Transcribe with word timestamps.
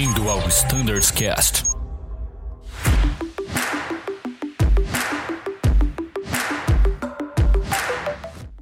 Bem-vindo 0.00 0.30
ao 0.30 0.38
Standards 0.48 1.10
Cast. 1.10 1.62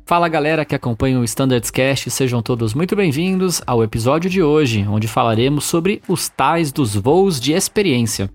Fala 0.04 0.28
galera 0.28 0.64
que 0.64 0.74
acompanha 0.74 1.20
o 1.20 1.22
Standards 1.22 1.70
Cast, 1.70 2.10
sejam 2.10 2.42
todos 2.42 2.74
muito 2.74 2.96
bem-vindos 2.96 3.62
ao 3.64 3.84
episódio 3.84 4.28
de 4.28 4.42
hoje, 4.42 4.84
onde 4.88 5.06
falaremos 5.06 5.64
sobre 5.64 6.02
os 6.08 6.28
tais 6.28 6.72
dos 6.72 6.96
voos 6.96 7.38
de 7.38 7.52
experiência. 7.52 8.28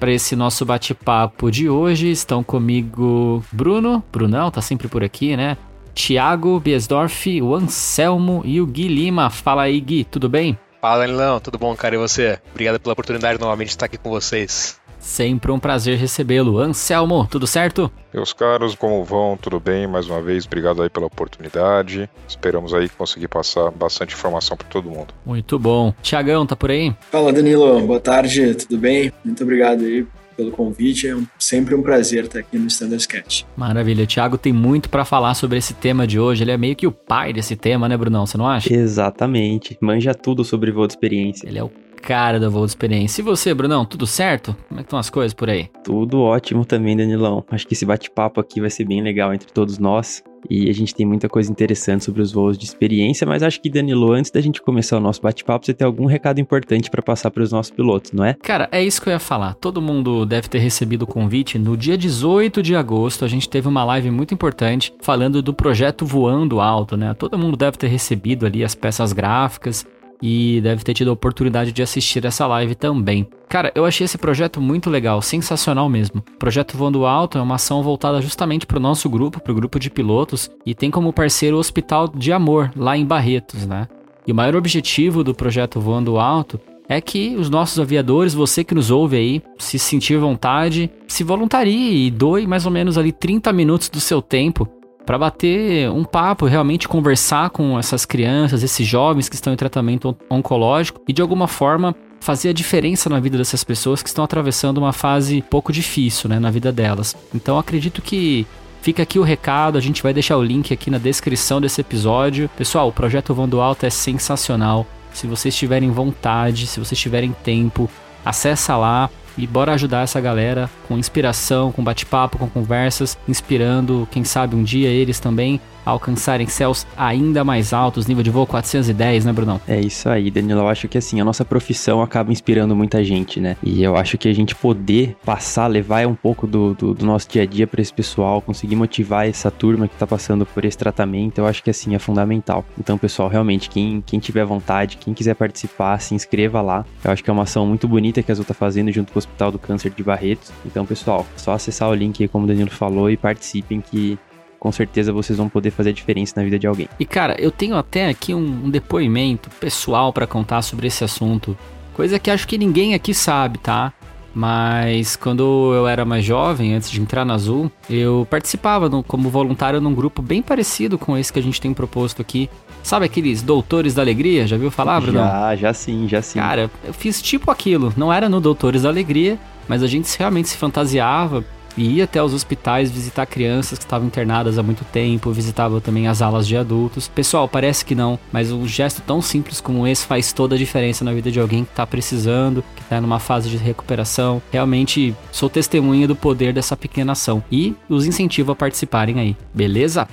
Para 0.00 0.10
esse 0.10 0.34
nosso 0.34 0.64
bate-papo 0.64 1.50
de 1.50 1.68
hoje, 1.68 2.10
estão 2.10 2.42
comigo 2.42 3.44
Bruno, 3.52 4.02
Brunão, 4.10 4.50
tá 4.50 4.62
sempre 4.62 4.88
por 4.88 5.04
aqui, 5.04 5.36
né? 5.36 5.58
Tiago 5.98 6.60
Biesdorf, 6.60 7.42
o 7.42 7.56
Anselmo 7.56 8.40
e 8.44 8.60
o 8.60 8.66
Gui 8.66 8.86
Lima. 8.86 9.28
Fala 9.30 9.62
aí, 9.62 9.80
Gui, 9.80 10.04
tudo 10.04 10.28
bem? 10.28 10.56
Fala, 10.80 11.04
Nilão, 11.04 11.40
tudo 11.40 11.58
bom, 11.58 11.74
cara? 11.74 11.96
E 11.96 11.98
você? 11.98 12.38
Obrigado 12.52 12.78
pela 12.78 12.92
oportunidade 12.92 13.40
novamente 13.40 13.66
de 13.66 13.72
estar 13.72 13.86
aqui 13.86 13.98
com 13.98 14.08
vocês. 14.08 14.80
Sempre 15.00 15.50
um 15.50 15.58
prazer 15.58 15.98
recebê-lo. 15.98 16.60
Anselmo, 16.60 17.26
tudo 17.28 17.48
certo? 17.48 17.90
Meus 18.14 18.32
caros, 18.32 18.76
como 18.76 19.04
vão? 19.04 19.36
Tudo 19.36 19.58
bem? 19.58 19.88
Mais 19.88 20.08
uma 20.08 20.22
vez, 20.22 20.46
obrigado 20.46 20.84
aí 20.84 20.88
pela 20.88 21.06
oportunidade. 21.06 22.08
Esperamos 22.28 22.72
aí 22.72 22.88
conseguir 22.88 23.26
passar 23.26 23.68
bastante 23.72 24.14
informação 24.14 24.56
para 24.56 24.68
todo 24.68 24.88
mundo. 24.88 25.12
Muito 25.26 25.58
bom. 25.58 25.92
Tiagão, 26.00 26.46
tá 26.46 26.54
por 26.54 26.70
aí? 26.70 26.94
Fala, 27.10 27.32
Danilo. 27.32 27.80
Boa 27.80 28.00
tarde, 28.00 28.54
tudo 28.54 28.78
bem? 28.78 29.12
Muito 29.24 29.42
obrigado 29.42 29.84
aí 29.84 30.06
pelo 30.38 30.52
convite. 30.52 31.08
É 31.08 31.16
um, 31.16 31.26
sempre 31.36 31.74
um 31.74 31.82
prazer 31.82 32.24
estar 32.24 32.38
aqui 32.38 32.56
no 32.56 32.68
Standard 32.68 33.02
Sketch. 33.02 33.42
Maravilha. 33.56 34.04
O 34.04 34.06
Thiago 34.06 34.38
tem 34.38 34.52
muito 34.52 34.88
para 34.88 35.04
falar 35.04 35.34
sobre 35.34 35.58
esse 35.58 35.74
tema 35.74 36.06
de 36.06 36.18
hoje. 36.20 36.44
Ele 36.44 36.52
é 36.52 36.56
meio 36.56 36.76
que 36.76 36.86
o 36.86 36.92
pai 36.92 37.32
desse 37.32 37.56
tema, 37.56 37.88
né, 37.88 37.96
Brunão? 37.96 38.24
Você 38.24 38.38
não 38.38 38.46
acha? 38.46 38.72
Exatamente. 38.72 39.76
Manja 39.80 40.14
tudo 40.14 40.44
sobre 40.44 40.70
voo 40.70 40.86
de 40.86 40.92
experiência. 40.92 41.48
Ele 41.48 41.58
é 41.58 41.64
o 41.64 41.70
cara 41.98 42.40
da 42.40 42.48
voo 42.48 42.64
de 42.64 42.70
experiência. 42.70 43.20
E 43.20 43.24
você, 43.24 43.52
Brunão, 43.52 43.84
tudo 43.84 44.06
certo? 44.06 44.56
Como 44.68 44.80
é 44.80 44.82
que 44.82 44.86
estão 44.86 44.98
as 44.98 45.10
coisas 45.10 45.34
por 45.34 45.50
aí? 45.50 45.68
Tudo 45.84 46.20
ótimo 46.20 46.64
também, 46.64 46.96
Danilão. 46.96 47.44
Acho 47.50 47.66
que 47.66 47.74
esse 47.74 47.84
bate-papo 47.84 48.40
aqui 48.40 48.60
vai 48.60 48.70
ser 48.70 48.84
bem 48.84 49.02
legal 49.02 49.34
entre 49.34 49.52
todos 49.52 49.78
nós. 49.78 50.22
E 50.48 50.68
a 50.68 50.72
gente 50.72 50.94
tem 50.94 51.04
muita 51.04 51.28
coisa 51.28 51.50
interessante 51.50 52.04
sobre 52.04 52.22
os 52.22 52.32
voos 52.32 52.56
de 52.56 52.64
experiência, 52.64 53.26
mas 53.26 53.42
acho 53.42 53.60
que, 53.60 53.68
Danilo, 53.68 54.12
antes 54.12 54.30
da 54.30 54.40
gente 54.40 54.62
começar 54.62 54.96
o 54.96 55.00
nosso 55.00 55.20
bate-papo, 55.20 55.66
você 55.66 55.74
tem 55.74 55.86
algum 55.86 56.06
recado 56.06 56.40
importante 56.40 56.90
para 56.90 57.02
passar 57.02 57.30
para 57.30 57.42
os 57.42 57.50
nossos 57.50 57.72
pilotos, 57.72 58.12
não 58.12 58.24
é? 58.24 58.34
Cara, 58.34 58.68
é 58.70 58.82
isso 58.82 59.02
que 59.02 59.08
eu 59.08 59.12
ia 59.12 59.18
falar. 59.18 59.54
Todo 59.54 59.82
mundo 59.82 60.24
deve 60.24 60.48
ter 60.48 60.58
recebido 60.58 61.02
o 61.02 61.06
convite. 61.06 61.58
No 61.58 61.76
dia 61.76 61.98
18 61.98 62.62
de 62.62 62.76
agosto, 62.76 63.24
a 63.24 63.28
gente 63.28 63.48
teve 63.48 63.68
uma 63.68 63.84
live 63.84 64.10
muito 64.10 64.32
importante 64.32 64.94
falando 65.00 65.42
do 65.42 65.52
projeto 65.52 66.06
Voando 66.06 66.60
Alto, 66.60 66.96
né? 66.96 67.14
Todo 67.14 67.38
mundo 67.38 67.56
deve 67.56 67.76
ter 67.76 67.88
recebido 67.88 68.46
ali 68.46 68.62
as 68.62 68.74
peças 68.74 69.12
gráficas 69.12 69.86
e 70.22 70.60
deve 70.62 70.84
ter 70.84 70.94
tido 70.94 71.10
a 71.10 71.12
oportunidade 71.12 71.72
de 71.72 71.82
assistir 71.82 72.24
essa 72.24 72.46
live 72.46 72.74
também. 72.74 73.26
Cara, 73.48 73.72
eu 73.74 73.84
achei 73.84 74.04
esse 74.04 74.18
projeto 74.18 74.60
muito 74.60 74.90
legal, 74.90 75.22
sensacional 75.22 75.88
mesmo. 75.88 76.22
O 76.34 76.38
projeto 76.38 76.76
Voando 76.76 77.06
Alto 77.06 77.38
é 77.38 77.42
uma 77.42 77.54
ação 77.54 77.82
voltada 77.82 78.20
justamente 78.20 78.66
para 78.66 78.78
o 78.78 78.82
nosso 78.82 79.08
grupo, 79.08 79.40
para 79.40 79.52
o 79.52 79.54
grupo 79.54 79.78
de 79.78 79.90
pilotos, 79.90 80.50
e 80.66 80.74
tem 80.74 80.90
como 80.90 81.12
parceiro 81.12 81.56
o 81.56 81.60
Hospital 81.60 82.08
de 82.08 82.32
Amor, 82.32 82.70
lá 82.76 82.96
em 82.96 83.06
Barretos, 83.06 83.66
né? 83.66 83.88
E 84.26 84.32
o 84.32 84.34
maior 84.34 84.56
objetivo 84.56 85.24
do 85.24 85.34
projeto 85.34 85.80
Voando 85.80 86.18
Alto 86.18 86.60
é 86.88 87.00
que 87.00 87.36
os 87.36 87.50
nossos 87.50 87.78
aviadores, 87.78 88.32
você 88.32 88.64
que 88.64 88.74
nos 88.74 88.90
ouve 88.90 89.16
aí, 89.16 89.42
se 89.58 89.78
sentir 89.78 90.18
vontade, 90.18 90.90
se 91.06 91.22
voluntarie 91.22 92.06
e 92.06 92.10
doe 92.10 92.46
mais 92.46 92.64
ou 92.64 92.72
menos 92.72 92.96
ali 92.96 93.12
30 93.12 93.52
minutos 93.52 93.90
do 93.90 94.00
seu 94.00 94.22
tempo 94.22 94.66
para 95.08 95.16
bater 95.16 95.90
um 95.90 96.04
papo, 96.04 96.44
realmente 96.44 96.86
conversar 96.86 97.48
com 97.48 97.78
essas 97.78 98.04
crianças, 98.04 98.62
esses 98.62 98.86
jovens 98.86 99.26
que 99.26 99.36
estão 99.36 99.54
em 99.54 99.56
tratamento 99.56 100.14
oncológico 100.28 101.00
e 101.08 101.14
de 101.14 101.22
alguma 101.22 101.48
forma 101.48 101.96
fazer 102.20 102.50
a 102.50 102.52
diferença 102.52 103.08
na 103.08 103.18
vida 103.18 103.38
dessas 103.38 103.64
pessoas 103.64 104.02
que 104.02 104.10
estão 104.10 104.22
atravessando 104.22 104.76
uma 104.76 104.92
fase 104.92 105.42
pouco 105.48 105.72
difícil, 105.72 106.28
né, 106.28 106.38
na 106.38 106.50
vida 106.50 106.70
delas. 106.70 107.16
Então 107.34 107.58
acredito 107.58 108.02
que 108.02 108.46
Fica 108.80 109.02
aqui 109.02 109.18
o 109.18 109.24
recado, 109.24 109.76
a 109.76 109.80
gente 109.80 110.02
vai 110.02 110.14
deixar 110.14 110.36
o 110.36 110.42
link 110.42 110.72
aqui 110.72 110.88
na 110.88 110.98
descrição 110.98 111.60
desse 111.60 111.80
episódio. 111.80 112.48
Pessoal, 112.56 112.88
o 112.88 112.92
projeto 112.92 113.34
Voando 113.34 113.60
Alto 113.60 113.84
é 113.84 113.90
sensacional. 113.90 114.86
Se 115.12 115.26
vocês 115.26 115.54
tiverem 115.54 115.90
vontade, 115.90 116.66
se 116.66 116.78
vocês 116.78 116.98
tiverem 116.98 117.34
tempo, 117.42 117.90
acessa 118.24 118.76
lá, 118.76 119.10
e 119.38 119.46
bora 119.46 119.72
ajudar 119.72 120.02
essa 120.02 120.20
galera 120.20 120.68
com 120.88 120.98
inspiração, 120.98 121.70
com 121.70 121.82
bate-papo, 121.82 122.36
com 122.36 122.48
conversas, 122.48 123.16
inspirando, 123.28 124.06
quem 124.10 124.24
sabe 124.24 124.56
um 124.56 124.62
dia 124.62 124.88
eles 124.88 125.20
também 125.20 125.60
alcançarem 125.88 126.46
céus 126.46 126.86
ainda 126.96 127.44
mais 127.44 127.72
altos, 127.72 128.06
nível 128.06 128.22
de 128.22 128.30
voo 128.30 128.46
410, 128.46 129.24
né, 129.24 129.32
Brunão? 129.32 129.60
É 129.66 129.80
isso 129.80 130.08
aí, 130.08 130.30
Danilo. 130.30 130.60
Eu 130.60 130.68
acho 130.68 130.88
que 130.88 130.98
assim, 130.98 131.20
a 131.20 131.24
nossa 131.24 131.44
profissão 131.44 132.02
acaba 132.02 132.32
inspirando 132.32 132.74
muita 132.76 133.02
gente, 133.02 133.40
né? 133.40 133.56
E 133.62 133.82
eu 133.82 133.96
acho 133.96 134.18
que 134.18 134.28
a 134.28 134.32
gente 134.32 134.54
poder 134.54 135.16
passar, 135.24 135.66
levar 135.66 136.06
um 136.06 136.14
pouco 136.14 136.46
do, 136.46 136.74
do, 136.74 136.94
do 136.94 137.06
nosso 137.06 137.28
dia 137.28 137.42
a 137.42 137.46
dia 137.46 137.66
para 137.66 137.80
esse 137.80 137.92
pessoal, 137.92 138.40
conseguir 138.40 138.76
motivar 138.76 139.26
essa 139.26 139.50
turma 139.50 139.88
que 139.88 139.96
tá 139.96 140.06
passando 140.06 140.44
por 140.46 140.64
esse 140.64 140.76
tratamento, 140.76 141.38
eu 141.38 141.46
acho 141.46 141.62
que 141.62 141.70
assim 141.70 141.94
é 141.94 141.98
fundamental. 141.98 142.64
Então, 142.78 142.98
pessoal, 142.98 143.28
realmente, 143.28 143.68
quem, 143.68 144.02
quem 144.04 144.18
tiver 144.18 144.44
vontade, 144.44 144.96
quem 144.96 145.14
quiser 145.14 145.34
participar, 145.34 145.98
se 146.00 146.14
inscreva 146.14 146.60
lá. 146.60 146.84
Eu 147.02 147.10
acho 147.10 147.24
que 147.24 147.30
é 147.30 147.32
uma 147.32 147.42
ação 147.42 147.66
muito 147.66 147.88
bonita 147.88 148.22
que 148.22 148.30
a 148.30 148.34
Azul 148.34 148.44
tá 148.44 148.54
fazendo 148.54 148.92
junto 148.92 149.12
com 149.12 149.18
o 149.18 149.20
Hospital 149.20 149.50
do 149.50 149.58
Câncer 149.58 149.90
de 149.90 150.02
Barretos. 150.02 150.52
Então, 150.64 150.84
pessoal, 150.86 151.26
só 151.36 151.52
acessar 151.52 151.88
o 151.88 151.94
link 151.94 152.22
aí, 152.22 152.28
como 152.28 152.44
o 152.44 152.48
Danilo 152.48 152.70
falou, 152.70 153.10
e 153.10 153.16
participem 153.16 153.80
que 153.80 154.18
com 154.58 154.72
certeza 154.72 155.12
vocês 155.12 155.38
vão 155.38 155.48
poder 155.48 155.70
fazer 155.70 155.90
a 155.90 155.92
diferença 155.92 156.34
na 156.36 156.44
vida 156.44 156.58
de 156.58 156.66
alguém. 156.66 156.88
E 156.98 157.04
cara, 157.04 157.36
eu 157.38 157.50
tenho 157.50 157.76
até 157.76 158.08
aqui 158.08 158.34
um, 158.34 158.64
um 158.64 158.70
depoimento 158.70 159.50
pessoal 159.60 160.12
para 160.12 160.26
contar 160.26 160.62
sobre 160.62 160.86
esse 160.86 161.04
assunto, 161.04 161.56
coisa 161.94 162.18
que 162.18 162.30
acho 162.30 162.46
que 162.46 162.58
ninguém 162.58 162.94
aqui 162.94 163.14
sabe, 163.14 163.58
tá? 163.58 163.92
Mas 164.34 165.16
quando 165.16 165.72
eu 165.74 165.88
era 165.88 166.04
mais 166.04 166.24
jovem, 166.24 166.74
antes 166.74 166.90
de 166.90 167.00
entrar 167.00 167.24
na 167.24 167.34
Azul, 167.34 167.72
eu 167.90 168.26
participava 168.30 168.88
no, 168.88 169.02
como 169.02 169.28
voluntário 169.30 169.80
num 169.80 169.94
grupo 169.94 170.22
bem 170.22 170.42
parecido 170.42 170.96
com 170.96 171.16
esse 171.16 171.32
que 171.32 171.40
a 171.40 171.42
gente 171.42 171.60
tem 171.60 171.74
proposto 171.74 172.22
aqui. 172.22 172.48
Sabe 172.82 173.06
aqueles 173.06 173.42
Doutores 173.42 173.94
da 173.94 174.02
Alegria? 174.02 174.46
Já 174.46 174.56
viu 174.56 174.70
falar, 174.70 175.00
Bruno? 175.00 175.18
Já, 175.18 175.56
já 175.56 175.74
sim, 175.74 176.06
já 176.06 176.22
sim. 176.22 176.38
Cara, 176.38 176.70
eu 176.84 176.92
fiz 176.92 177.20
tipo 177.20 177.50
aquilo. 177.50 177.92
Não 177.96 178.12
era 178.12 178.28
no 178.28 178.40
Doutores 178.40 178.82
da 178.82 178.90
Alegria, 178.90 179.38
mas 179.66 179.82
a 179.82 179.88
gente 179.88 180.16
realmente 180.16 180.50
se 180.50 180.56
fantasiava 180.56 181.44
e 181.78 181.94
ia 181.94 182.04
até 182.04 182.22
os 182.22 182.34
hospitais 182.34 182.90
visitar 182.90 183.24
crianças 183.24 183.78
que 183.78 183.84
estavam 183.84 184.08
internadas 184.08 184.58
há 184.58 184.62
muito 184.62 184.84
tempo, 184.84 185.30
visitava 185.30 185.80
também 185.80 186.08
as 186.08 186.20
alas 186.20 186.46
de 186.46 186.56
adultos. 186.56 187.06
Pessoal, 187.06 187.48
parece 187.48 187.84
que 187.84 187.94
não, 187.94 188.18
mas 188.32 188.50
um 188.50 188.66
gesto 188.66 189.00
tão 189.00 189.22
simples 189.22 189.60
como 189.60 189.86
esse 189.86 190.04
faz 190.04 190.32
toda 190.32 190.56
a 190.56 190.58
diferença 190.58 191.04
na 191.04 191.12
vida 191.12 191.30
de 191.30 191.38
alguém 191.38 191.64
que 191.64 191.70
está 191.70 191.86
precisando, 191.86 192.64
que 192.74 192.82
está 192.82 193.00
numa 193.00 193.20
fase 193.20 193.48
de 193.48 193.56
recuperação. 193.56 194.42
Realmente 194.50 195.14
sou 195.30 195.48
testemunha 195.48 196.08
do 196.08 196.16
poder 196.16 196.52
dessa 196.52 196.76
pequena 196.76 197.12
ação 197.12 197.42
e 197.50 197.74
os 197.88 198.04
incentivo 198.04 198.52
a 198.52 198.56
participarem 198.56 199.20
aí, 199.20 199.36
beleza? 199.54 200.08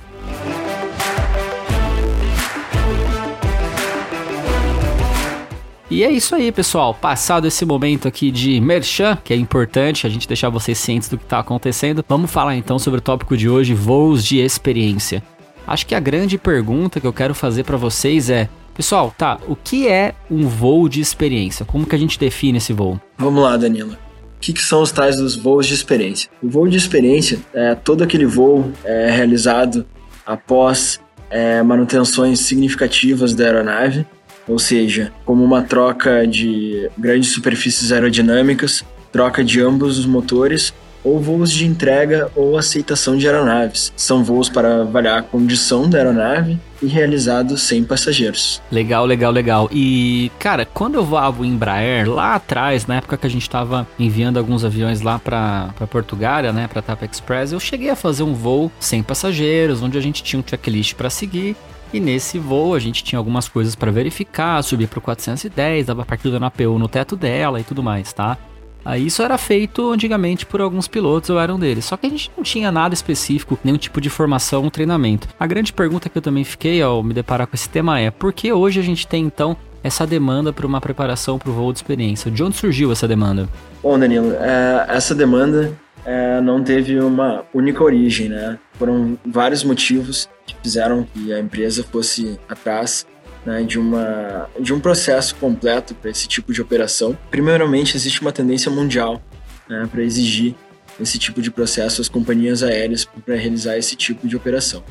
E 5.90 6.04
é 6.04 6.10
isso 6.10 6.34
aí, 6.34 6.52
pessoal. 6.52 6.96
Passado 6.96 7.46
esse 7.46 7.64
momento 7.64 8.08
aqui 8.08 8.32
de 8.32 8.60
merchan, 8.60 9.18
que 9.24 9.32
é 9.32 9.38
importante 9.38 10.08
a 10.08 10.10
gente 10.10 10.28
deixar 10.28 10.50
vocês 10.50 10.80
cientes 10.80 11.08
do 11.08 11.18
que 11.18 11.24
está 11.24 11.40
acontecendo, 11.40 12.04
vamos 12.10 12.32
falar 12.32 12.56
então 12.56 12.80
sobre 12.80 12.98
o 12.98 13.02
tópico 13.02 13.38
de 13.38 13.48
hoje, 13.48 13.76
voos 13.76 14.26
de 14.26 14.40
experiência. 14.40 15.22
Acho 15.68 15.86
que 15.86 15.94
a 15.94 16.00
grande 16.00 16.40
pergunta 16.40 17.00
que 17.00 17.06
eu 17.06 17.14
quero 17.14 17.36
fazer 17.36 17.64
para 17.64 17.78
vocês 17.78 18.32
é, 18.32 18.50
pessoal, 18.74 19.14
tá, 19.16 19.38
o 19.48 19.56
que 19.56 19.88
é 19.88 20.16
um 20.30 20.48
voo 20.48 20.90
de 20.90 21.00
experiência? 21.00 21.64
Como 21.64 21.86
que 21.86 21.96
a 21.96 22.00
gente 22.00 22.20
define 22.20 22.58
esse 22.58 22.74
voo? 22.74 23.00
Vamos 23.18 23.44
lá, 23.44 23.56
Danilo. 23.56 23.94
O 23.94 24.40
que, 24.42 24.54
que, 24.54 24.62
são 24.62 24.82
os 24.82 24.92
tais 24.92 25.18
dos 25.18 25.36
voos 25.36 25.68
de 25.68 25.76
experiência? 25.76 26.30
O 26.42 26.50
voo 26.50 26.68
de 26.68 26.78
experiência 26.78 27.40
é 27.54 27.76
todo 27.76 28.04
aquele 28.04 28.26
voo 28.26 28.72
é, 28.84 29.12
realizado 29.12 29.86
após 30.26 31.00
é, 31.30 31.62
manutenções 31.62 32.40
significativas 32.40 33.36
da 33.36 33.46
aeronave 33.46 34.06
ou 34.48 34.60
seja, 34.60 35.12
como 35.26 35.44
uma 35.44 35.62
troca 35.62 36.26
de 36.26 36.90
grandes 36.98 37.32
superfícies 37.32 37.92
aerodinâmicas, 37.92 38.84
troca 39.12 39.44
de 39.44 39.62
ambos 39.62 39.98
os 39.98 40.06
motores, 40.06 40.74
ou 41.06 41.20
voos 41.20 41.52
de 41.52 41.66
entrega 41.66 42.32
ou 42.36 42.58
aceitação 42.58 43.16
de 43.16 43.28
aeronaves. 43.28 43.94
São 43.96 44.24
voos 44.24 44.50
para 44.50 44.82
avaliar 44.82 45.20
a 45.20 45.22
condição 45.22 45.88
da 45.88 46.00
aeronave 46.00 46.60
e 46.82 46.88
realizados 46.88 47.62
sem 47.62 47.84
passageiros. 47.84 48.62
Legal, 48.72 49.06
legal, 49.06 49.32
legal. 49.32 49.70
E, 49.72 50.32
cara, 50.40 50.66
quando 50.66 50.96
eu 50.96 51.06
voava 51.06 51.44
o 51.44 51.46
Embraer, 51.46 52.10
lá 52.10 52.36
atrás, 52.36 52.88
na 52.88 52.96
época 52.96 53.18
que 53.18 53.28
a 53.28 53.30
gente 53.30 53.44
estava 53.44 53.88
enviando 54.00 54.38
alguns 54.38 54.66
aviões 54.66 55.02
lá 55.02 55.20
para 55.20 55.72
Portugália, 55.92 56.52
né, 56.52 56.68
para 56.68 56.82
Tapa 56.82 57.06
Express, 57.06 57.52
eu 57.52 57.60
cheguei 57.60 57.92
a 57.92 57.96
fazer 57.96 58.24
um 58.24 58.34
voo 58.34 58.72
sem 58.80 59.04
passageiros, 59.04 59.84
onde 59.84 59.98
a 59.98 60.02
gente 60.02 60.24
tinha 60.24 60.40
um 60.40 60.44
checklist 60.46 60.96
para 60.96 61.10
seguir 61.10 61.56
e 61.96 62.00
nesse 62.02 62.38
voo 62.38 62.76
a 62.76 62.80
gente 62.80 63.02
tinha 63.06 63.18
algumas 63.18 63.48
coisas 63.48 63.74
para 63.74 63.90
verificar, 63.90 64.62
subir 64.62 64.86
para 64.86 65.00
o 65.00 65.02
410, 65.02 65.86
dava 65.86 66.06
partida 66.06 66.38
na 66.38 66.48
APU 66.48 66.78
no 66.78 66.90
teto 66.90 67.16
dela 67.16 67.58
e 67.58 67.64
tudo 67.64 67.82
mais, 67.82 68.12
tá? 68.12 68.38
Aí 68.84 69.08
isso 69.08 69.24
era 69.24 69.38
feito 69.38 69.94
antigamente 69.94 70.46
por 70.46 70.60
alguns 70.60 70.90
pilotos, 70.90 71.30
eu 71.30 71.40
era 71.40 71.56
um 71.56 71.58
deles. 71.58 71.86
Só 71.86 71.96
que 71.96 72.06
a 72.06 72.10
gente 72.10 72.30
não 72.36 72.44
tinha 72.44 72.70
nada 72.70 72.94
específico, 72.94 73.58
nenhum 73.64 73.78
tipo 73.78 74.02
de 74.02 74.10
formação 74.10 74.66
ou 74.66 74.70
treinamento. 74.70 75.30
A 75.40 75.48
grande 75.48 75.72
pergunta 75.72 76.10
que 76.10 76.18
eu 76.18 76.22
também 76.22 76.44
fiquei 76.44 76.82
ao 76.82 77.02
me 77.02 77.14
deparar 77.14 77.48
com 77.48 77.56
esse 77.56 77.70
tema 77.70 77.98
é: 77.98 78.12
por 78.12 78.34
que 78.34 78.52
hoje 78.52 78.80
a 78.80 78.84
gente 78.84 79.08
tem 79.08 79.24
então 79.24 79.56
essa 79.82 80.06
demanda 80.06 80.52
para 80.52 80.68
uma 80.68 80.82
preparação 80.82 81.40
para 81.40 81.50
o 81.50 81.54
voo 81.54 81.72
de 81.72 81.80
experiência? 81.80 82.30
De 82.30 82.44
onde 82.44 82.58
surgiu 82.58 82.92
essa 82.92 83.08
demanda? 83.08 83.48
Bom, 83.82 83.98
Danilo, 83.98 84.34
é, 84.34 84.86
essa 84.90 85.16
demanda 85.16 85.74
é, 86.06 86.40
não 86.40 86.64
teve 86.64 87.00
uma 87.00 87.44
única 87.54 87.84
origem, 87.84 88.30
né? 88.30 88.60
Foram 88.74 89.18
vários 89.26 89.64
motivos 89.64 90.30
que 90.46 90.56
fizeram 90.62 91.08
que 91.14 91.34
a 91.34 91.40
empresa 91.40 91.84
fosse 91.84 92.40
atrás 92.48 93.08
né, 93.46 93.64
de, 93.64 93.80
uma, 93.80 94.50
de 94.60 94.74
um 94.74 94.80
processo 94.80 95.36
completo 95.36 95.96
para 95.96 96.10
esse 96.10 96.28
tipo 96.28 96.54
de 96.54 96.62
operação. 96.62 97.18
Primeiramente, 97.30 97.96
existe 97.96 98.22
uma 98.22 98.32
tendência 98.32 98.72
mundial 98.72 99.22
né, 99.68 99.88
para 99.92 100.04
exigir 100.04 100.56
esse 101.00 101.18
tipo 101.18 101.42
de 101.42 101.52
processo 101.52 102.02
às 102.02 102.08
companhias 102.08 102.64
aéreas 102.64 103.06
para 103.06 103.36
realizar 103.36 103.78
esse 103.78 103.96
tipo 103.96 104.28
de 104.28 104.36
operação. 104.36 104.84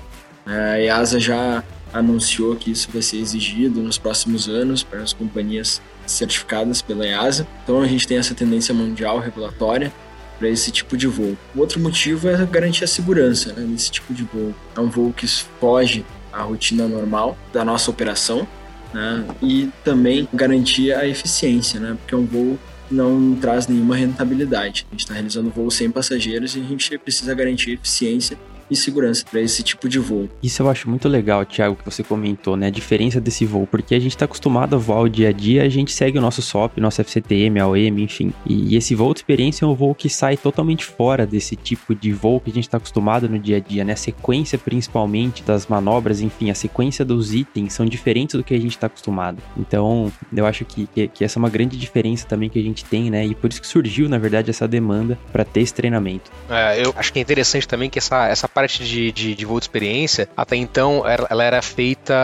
A 0.45 0.79
EASA 0.79 1.19
já 1.19 1.65
anunciou 1.93 2.55
que 2.57 2.71
isso 2.71 2.89
vai 2.93 3.01
ser 3.01 3.19
exigido 3.19 3.81
nos 3.81 3.97
próximos 3.97 4.49
anos 4.49 4.83
para 4.83 5.01
as 5.01 5.13
companhias 5.13 5.81
certificadas 6.07 6.83
pela 6.83 7.07
EASA. 7.07 7.47
Então 7.63 7.81
a 7.81 7.87
gente 7.87 8.07
tem 8.07 8.19
essa 8.19 8.35
tendência 8.35 8.75
mundial 8.75 9.21
regulatória 9.21 9.93
para 10.39 10.49
esse 10.49 10.71
tipo 10.71 10.97
de 10.97 11.07
voo. 11.07 11.37
O 11.55 11.61
outro 11.61 11.81
motivo 11.81 12.29
é 12.29 12.45
garantir 12.47 12.85
a 12.85 12.87
segurança 12.87 13.53
né, 13.53 13.65
desse 13.67 13.91
tipo 13.91 14.13
de 14.13 14.25
voo. 14.25 14.55
É 14.77 14.81
um 14.81 14.89
voo 14.89 15.13
que 15.13 15.27
foge 15.27 16.05
à 16.33 16.43
rotina 16.43 16.89
normal 16.89 17.37
da 17.53 17.65
nossa 17.65 17.91
operação 17.91 18.47
né, 18.93 19.25
e 19.43 19.71
também 19.85 20.29
garantir 20.33 20.93
a 20.93 21.07
eficiência, 21.07 21.81
né, 21.81 21.97
porque 21.99 22.15
é 22.15 22.19
um 22.19 22.27
voo 22.27 22.59
que 22.89 22.95
não 22.95 23.37
traz 23.37 23.67
nenhuma 23.67 23.97
rentabilidade. 23.97 24.87
A 24.91 24.95
gente 24.95 25.01
está 25.01 25.15
realizando 25.15 25.51
voo 25.51 25.71
sem 25.71 25.91
passageiros 25.91 26.57
e 26.57 26.61
a 26.61 26.65
gente 26.65 26.99
precisa 26.99 27.35
garantir 27.35 27.73
eficiência 27.73 28.37
e 28.71 28.77
segurança 28.77 29.25
para 29.31 29.41
esse 29.41 29.63
tipo 29.63 29.89
de 29.89 29.99
voo. 29.99 30.29
Isso 30.43 30.63
eu 30.63 30.69
acho 30.69 30.89
muito 30.89 31.09
legal, 31.09 31.45
Thiago, 31.45 31.77
que 31.77 31.85
você 31.85 32.03
comentou, 32.03 32.57
né? 32.57 32.67
A 32.69 32.71
diferença 32.71 33.21
desse 33.21 33.45
voo, 33.45 33.67
porque 33.67 33.95
a 33.95 34.01
gente 34.01 34.13
está 34.13 34.25
acostumado 34.25 34.75
a 34.75 34.79
voar 34.79 35.01
o 35.01 35.09
dia 35.09 35.29
a 35.29 35.33
dia, 35.33 35.63
a 35.63 35.69
gente 35.69 35.93
segue 35.93 36.19
o 36.19 36.21
nosso 36.21 36.43
SOP, 36.43 36.81
nosso 36.81 37.01
FCTM, 37.03 37.61
AOM, 37.61 37.99
enfim. 37.99 38.33
E 38.47 38.77
esse 38.77 38.95
voo 38.95 39.13
de 39.13 39.21
experiência 39.21 39.65
é 39.65 39.69
um 39.69 39.75
voo 39.75 39.95
que 39.95 40.09
sai 40.09 40.37
totalmente 40.37 40.85
fora 40.85 41.27
desse 41.27 41.57
tipo 41.57 41.95
de 41.95 42.13
voo 42.13 42.41
que 42.41 42.51
a 42.51 42.55
gente 42.55 42.65
está 42.65 42.77
acostumado 42.77 43.29
no 43.29 43.39
dia 43.39 43.57
a 43.57 43.61
dia, 43.61 43.85
né? 43.85 43.93
A 43.93 43.97
sequência 43.97 44.59
principalmente 44.59 45.43
das 45.43 45.67
manobras, 45.67 46.21
enfim, 46.21 46.51
a 46.51 46.55
sequência 46.55 47.05
dos 47.05 47.35
itens 47.35 47.73
são 47.73 47.87
diferentes 47.87 48.35
do 48.37 48.45
que 48.45 48.55
a 48.55 48.61
gente 48.61 48.73
está 48.73 48.87
acostumado. 48.87 49.39
Então, 49.57 50.13
eu 50.35 50.47
acho 50.47 50.65
que, 50.65 50.87
que, 50.87 51.09
que, 51.09 51.25
essa 51.25 51.39
é 51.39 51.41
uma 51.41 51.51
grande 51.51 51.77
diferença 51.77 52.27
também 52.27 52.49
que 52.49 52.59
a 52.59 52.63
gente 52.63 52.85
tem, 52.85 53.11
né? 53.11 53.25
E 53.27 53.35
por 53.35 53.51
isso 53.51 53.61
que 53.61 53.67
surgiu, 53.67 54.09
na 54.09 54.19
verdade, 54.19 54.51
essa 54.51 54.67
demanda 54.67 55.19
para 55.33 55.45
ter 55.45 55.61
esse 55.61 55.75
treinamento. 55.75 56.31
É, 56.49 56.85
eu 56.85 56.95
acho 56.97 57.13
que 57.13 57.19
é 57.19 57.23
interessante 57.23 57.67
também 57.67 57.91
que 57.91 57.99
essa, 57.99 58.29
essa 58.29 58.49
parte 58.55 58.85
de, 58.85 59.11
de, 59.11 59.35
de 59.35 59.45
voo 59.45 59.59
de 59.59 59.65
experiência, 59.65 60.29
até 60.37 60.57
então, 60.57 61.03
ela 61.07 61.43
era 61.43 61.61
feita 61.61 62.15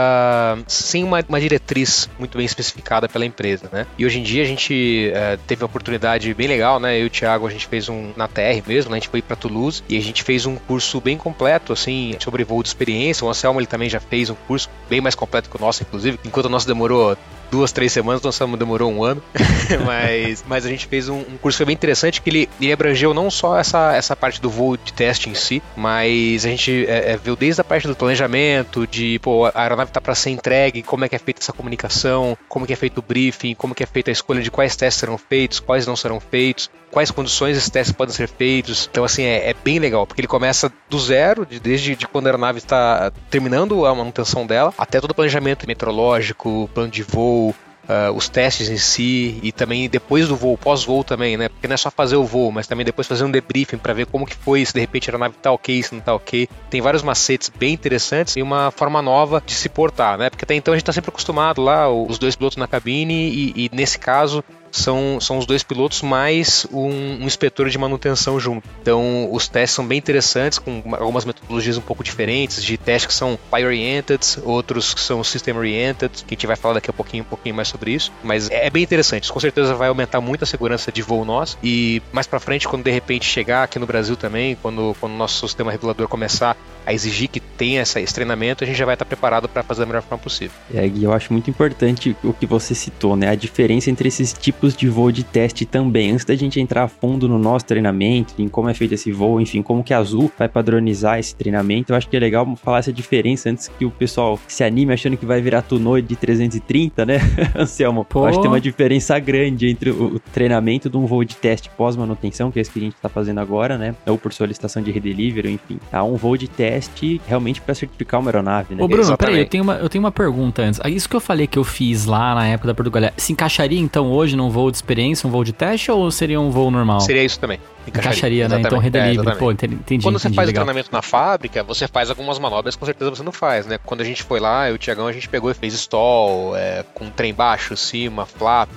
sem 0.66 1.02
uma, 1.02 1.22
uma 1.28 1.40
diretriz 1.40 2.08
muito 2.18 2.38
bem 2.38 2.46
especificada 2.46 3.08
pela 3.08 3.26
empresa, 3.26 3.68
né? 3.72 3.86
E 3.98 4.06
hoje 4.06 4.20
em 4.20 4.22
dia 4.22 4.42
a 4.42 4.46
gente 4.46 5.10
é, 5.12 5.36
teve 5.46 5.62
uma 5.62 5.66
oportunidade 5.66 6.32
bem 6.34 6.46
legal, 6.46 6.78
né? 6.78 6.98
Eu 6.98 7.04
e 7.04 7.06
o 7.06 7.10
Thiago, 7.10 7.46
a 7.46 7.50
gente 7.50 7.66
fez 7.66 7.88
um 7.88 8.12
na 8.16 8.28
TR 8.28 8.62
mesmo, 8.66 8.90
né? 8.90 8.96
A 8.96 9.00
gente 9.00 9.08
foi 9.08 9.20
para 9.20 9.36
Toulouse 9.36 9.82
e 9.88 9.96
a 9.96 10.00
gente 10.00 10.22
fez 10.22 10.46
um 10.46 10.56
curso 10.56 11.00
bem 11.00 11.16
completo, 11.16 11.72
assim, 11.72 12.16
sobre 12.20 12.44
voo 12.44 12.62
de 12.62 12.68
experiência. 12.68 13.26
O 13.26 13.28
Anselmo, 13.28 13.60
ele 13.60 13.66
também 13.66 13.88
já 13.88 14.00
fez 14.00 14.30
um 14.30 14.34
curso 14.46 14.70
bem 14.88 15.00
mais 15.00 15.14
completo 15.14 15.50
que 15.50 15.56
o 15.56 15.60
nosso, 15.60 15.82
inclusive, 15.82 16.18
enquanto 16.24 16.46
o 16.46 16.48
nosso 16.50 16.66
demorou 16.66 17.16
duas, 17.50 17.72
três 17.72 17.92
semanas, 17.92 18.20
então 18.20 18.32
Samu 18.32 18.56
demorou 18.56 18.90
um 18.90 19.02
ano. 19.02 19.22
mas, 19.84 20.44
mas 20.46 20.66
a 20.66 20.68
gente 20.68 20.86
fez 20.86 21.08
um, 21.08 21.18
um, 21.18 21.38
curso 21.40 21.56
que 21.56 21.58
foi 21.58 21.66
bem 21.66 21.74
interessante, 21.74 22.20
que 22.20 22.30
ele, 22.30 22.48
ele 22.60 22.72
abrangeu 22.72 23.12
não 23.12 23.30
só 23.30 23.58
essa, 23.58 23.94
essa 23.94 24.14
parte 24.16 24.40
do 24.40 24.50
voo 24.50 24.76
de 24.76 24.92
teste 24.92 25.28
em 25.28 25.34
si, 25.34 25.62
mas 25.76 26.44
a 26.44 26.48
gente 26.48 26.86
é, 26.86 27.12
é, 27.12 27.16
viu 27.16 27.36
desde 27.36 27.60
a 27.60 27.64
parte 27.64 27.86
do 27.86 27.96
planejamento, 27.96 28.86
de 28.86 29.18
pô, 29.20 29.46
a 29.46 29.52
aeronave 29.54 29.90
tá 29.90 30.00
para 30.00 30.14
ser 30.14 30.30
entregue, 30.30 30.82
como 30.82 31.04
é 31.04 31.08
que 31.08 31.16
é 31.16 31.18
feita 31.18 31.40
essa 31.40 31.52
comunicação, 31.52 32.36
como 32.48 32.66
que 32.66 32.72
é 32.72 32.76
feito 32.76 32.98
o 32.98 33.02
briefing, 33.02 33.54
como 33.54 33.74
que 33.74 33.82
é 33.82 33.86
feita 33.86 34.10
a 34.10 34.12
escolha 34.12 34.42
de 34.42 34.50
quais 34.50 34.76
testes 34.76 35.00
serão 35.00 35.18
feitos, 35.18 35.60
quais 35.60 35.86
não 35.86 35.96
serão 35.96 36.20
feitos, 36.20 36.70
quais 36.90 37.10
condições 37.10 37.56
esses 37.56 37.70
testes 37.70 37.94
podem 37.94 38.14
ser 38.14 38.28
feitos. 38.28 38.88
Então, 38.90 39.04
assim, 39.04 39.22
é, 39.22 39.50
é 39.50 39.54
bem 39.54 39.78
legal, 39.78 40.06
porque 40.06 40.20
ele 40.20 40.28
começa 40.28 40.72
do 40.88 40.98
zero, 40.98 41.46
de, 41.46 41.60
desde 41.60 41.94
de 41.94 42.06
quando 42.06 42.26
a 42.26 42.30
aeronave 42.30 42.58
está 42.58 43.12
terminando 43.30 43.86
a 43.86 43.94
manutenção 43.94 44.46
dela, 44.46 44.74
até 44.76 45.00
todo 45.00 45.12
o 45.12 45.14
planejamento 45.14 45.66
meteorológico, 45.66 46.68
plano 46.74 46.90
de 46.90 47.02
voo, 47.02 47.54
uh, 47.90 48.12
os 48.14 48.28
testes 48.28 48.68
em 48.68 48.76
si 48.76 49.38
e 49.42 49.50
também 49.50 49.88
depois 49.88 50.28
do 50.28 50.36
voo, 50.36 50.56
pós-voo 50.56 51.02
também, 51.02 51.36
né? 51.36 51.48
Porque 51.48 51.66
não 51.66 51.74
é 51.74 51.76
só 51.76 51.90
fazer 51.90 52.16
o 52.16 52.24
voo, 52.24 52.52
mas 52.52 52.66
também 52.66 52.84
depois 52.84 53.06
fazer 53.06 53.24
um 53.24 53.30
debriefing 53.30 53.78
para 53.78 53.92
ver 53.92 54.06
como 54.06 54.26
que 54.26 54.36
foi, 54.36 54.64
se 54.64 54.72
de 54.72 54.80
repente 54.80 55.08
a 55.08 55.12
aeronave 55.12 55.34
tá 55.36 55.50
ok, 55.50 55.82
se 55.82 55.94
não 55.94 56.00
tá 56.00 56.14
ok. 56.14 56.48
Tem 56.70 56.80
vários 56.80 57.02
macetes 57.02 57.48
bem 57.48 57.74
interessantes 57.74 58.36
e 58.36 58.42
uma 58.42 58.70
forma 58.70 59.02
nova 59.02 59.42
de 59.44 59.52
se 59.52 59.68
portar, 59.68 60.16
né? 60.16 60.30
Porque 60.30 60.44
até 60.44 60.54
então 60.54 60.72
a 60.72 60.76
gente 60.76 60.86
tá 60.86 60.92
sempre 60.92 61.10
acostumado 61.10 61.60
lá, 61.60 61.90
os 61.90 62.18
dois 62.18 62.36
pilotos 62.36 62.56
na 62.56 62.68
cabine 62.68 63.14
e, 63.14 63.66
e 63.66 63.70
nesse 63.72 63.98
caso 63.98 64.44
são, 64.70 65.18
são 65.20 65.38
os 65.38 65.46
dois 65.46 65.62
pilotos 65.62 66.02
mais 66.02 66.66
um, 66.72 67.22
um, 67.22 67.26
inspetor 67.26 67.68
de 67.68 67.78
manutenção 67.78 68.38
junto. 68.38 68.68
Então, 68.80 69.28
os 69.32 69.48
testes 69.48 69.74
são 69.74 69.86
bem 69.86 69.98
interessantes, 69.98 70.58
com 70.58 70.82
algumas 70.98 71.24
metodologias 71.24 71.76
um 71.76 71.80
pouco 71.80 72.02
diferentes, 72.02 72.62
de 72.62 72.76
testes 72.76 73.06
que 73.06 73.14
são 73.14 73.38
Pie-oriented, 73.50 74.20
outros 74.44 74.94
que 74.94 75.00
são 75.00 75.22
System-oriented, 75.22 76.24
que 76.24 76.34
a 76.34 76.36
gente 76.36 76.46
vai 76.46 76.56
falar 76.56 76.74
daqui 76.74 76.90
a 76.90 76.92
pouquinho, 76.92 77.22
um 77.22 77.26
pouquinho 77.26 77.54
mais 77.54 77.68
sobre 77.68 77.92
isso. 77.92 78.12
Mas 78.22 78.50
é 78.50 78.70
bem 78.70 78.82
interessante, 78.82 79.32
com 79.32 79.40
certeza 79.40 79.74
vai 79.74 79.88
aumentar 79.88 80.20
muito 80.20 80.44
a 80.44 80.46
segurança 80.46 80.90
de 80.90 81.02
voo 81.02 81.24
nosso. 81.24 81.58
E 81.62 82.02
mais 82.12 82.26
para 82.26 82.40
frente, 82.40 82.68
quando 82.68 82.84
de 82.84 82.90
repente 82.90 83.26
chegar 83.26 83.64
aqui 83.64 83.78
no 83.78 83.86
Brasil 83.86 84.16
também, 84.16 84.56
quando, 84.60 84.96
quando 85.00 85.12
o 85.12 85.16
nosso 85.16 85.46
sistema 85.46 85.70
regulador 85.70 86.08
começar 86.08 86.56
a 86.86 86.92
exigir 86.92 87.28
que 87.28 87.40
tenha 87.40 87.80
essa, 87.80 88.00
esse 88.00 88.14
treinamento, 88.14 88.64
a 88.64 88.66
gente 88.66 88.76
já 88.76 88.84
vai 88.84 88.94
estar 88.94 89.04
preparado 89.04 89.48
para 89.48 89.62
fazer 89.62 89.80
da 89.80 89.86
melhor 89.86 90.02
forma 90.02 90.22
possível. 90.22 90.56
É, 90.72 90.86
e 90.86 91.04
eu 91.04 91.12
acho 91.12 91.32
muito 91.32 91.50
importante 91.50 92.16
o 92.24 92.32
que 92.32 92.46
você 92.46 92.74
citou, 92.74 93.16
né? 93.16 93.28
A 93.28 93.34
diferença 93.34 93.90
entre 93.90 94.08
esses 94.08 94.32
tipos 94.32 94.74
de 94.74 94.88
voo 94.88 95.12
de 95.12 95.24
teste 95.24 95.64
também. 95.66 96.12
Antes 96.12 96.24
da 96.24 96.34
gente 96.34 96.60
entrar 96.60 96.84
a 96.84 96.88
fundo 96.88 97.28
no 97.28 97.38
nosso 97.38 97.66
treinamento, 97.66 98.34
em 98.38 98.48
como 98.48 98.68
é 98.68 98.74
feito 98.74 98.94
esse 98.94 99.12
voo, 99.12 99.40
enfim, 99.40 99.62
como 99.62 99.84
que 99.84 99.92
a 99.92 99.98
Azul 99.98 100.30
vai 100.38 100.48
padronizar 100.48 101.18
esse 101.18 101.34
treinamento, 101.34 101.92
eu 101.92 101.96
acho 101.96 102.08
que 102.08 102.16
é 102.16 102.20
legal 102.20 102.46
falar 102.56 102.78
essa 102.78 102.92
diferença 102.92 103.50
antes 103.50 103.68
que 103.68 103.84
o 103.84 103.90
pessoal 103.90 104.38
se 104.48 104.64
anime 104.64 104.92
achando 104.92 105.16
que 105.16 105.26
vai 105.26 105.40
virar 105.40 105.62
Tunoid 105.62 106.06
de 106.06 106.16
330, 106.16 107.04
né? 107.04 107.18
Anselmo, 107.54 108.04
Pô. 108.04 108.20
eu 108.20 108.26
acho 108.26 108.38
que 108.38 108.42
tem 108.42 108.50
uma 108.50 108.60
diferença 108.60 109.18
grande 109.18 109.68
entre 109.68 109.90
o, 109.90 110.14
o 110.14 110.18
treinamento 110.18 110.88
de 110.88 110.96
um 110.96 111.06
voo 111.06 111.24
de 111.24 111.36
teste 111.36 111.70
pós-manutenção, 111.76 112.50
que 112.50 112.58
é 112.58 112.62
esse 112.62 112.70
que 112.70 112.78
a 112.78 112.82
gente 112.82 112.94
está 112.94 113.08
fazendo 113.08 113.38
agora, 113.38 113.76
né? 113.76 113.94
Ou 114.06 114.16
por 114.16 114.32
solicitação 114.32 114.82
de 114.82 114.90
redelivery, 114.90 115.52
enfim. 115.52 115.78
Tá 115.90 116.02
um 116.02 116.16
voo 116.16 116.36
de 116.36 116.48
teste 116.48 116.69
teste 116.70 117.20
realmente 117.26 117.60
para 117.60 117.74
certificar 117.74 118.20
uma 118.20 118.30
aeronave, 118.30 118.74
né? 118.74 118.82
Ô, 118.82 118.86
Bruno, 118.86 119.02
Exatamente. 119.02 119.32
peraí, 119.32 119.44
eu 119.44 119.48
tenho, 119.48 119.64
uma, 119.64 119.74
eu 119.74 119.88
tenho 119.88 120.04
uma 120.04 120.12
pergunta 120.12 120.62
antes. 120.62 120.80
Isso 120.86 121.08
que 121.08 121.16
eu 121.16 121.20
falei 121.20 121.46
que 121.46 121.58
eu 121.58 121.64
fiz 121.64 122.06
lá 122.06 122.34
na 122.34 122.46
época 122.46 122.68
da 122.68 122.74
Portugal, 122.74 123.10
se 123.16 123.32
encaixaria 123.32 123.80
então 123.80 124.10
hoje 124.12 124.36
num 124.36 124.48
voo 124.48 124.70
de 124.70 124.76
experiência, 124.76 125.26
um 125.26 125.30
voo 125.30 125.42
de 125.42 125.52
teste, 125.52 125.90
ou 125.90 126.10
seria 126.10 126.40
um 126.40 126.50
voo 126.50 126.70
normal? 126.70 127.00
Seria 127.00 127.24
isso 127.24 127.40
também. 127.40 127.58
Encaixaria, 127.86 128.44
encaixaria 128.44 128.48
né? 128.48 128.60
Então 128.60 128.78
redelivery. 128.78 129.28
É, 129.28 129.34
Pô, 129.34 129.50
entendi. 129.50 130.02
Quando 130.02 130.18
você 130.18 130.28
entendi, 130.28 130.36
faz 130.36 130.46
legal. 130.46 130.62
o 130.62 130.66
treinamento 130.66 130.90
na 130.92 131.02
fábrica, 131.02 131.64
você 131.64 131.88
faz 131.88 132.10
algumas 132.10 132.38
manobras 132.38 132.76
com 132.76 132.86
certeza 132.86 133.10
você 133.10 133.22
não 133.22 133.32
faz, 133.32 133.66
né? 133.66 133.78
Quando 133.84 134.02
a 134.02 134.04
gente 134.04 134.22
foi 134.22 134.38
lá, 134.38 134.68
eu 134.68 134.72
e 134.72 134.76
o 134.76 134.78
Tiagão, 134.78 135.06
a 135.06 135.12
gente 135.12 135.28
pegou 135.28 135.50
e 135.50 135.54
fez 135.54 135.74
stall, 135.74 136.56
é, 136.56 136.84
com 136.94 137.10
trem 137.10 137.34
baixo, 137.34 137.76
cima, 137.76 138.26
flap, 138.26 138.70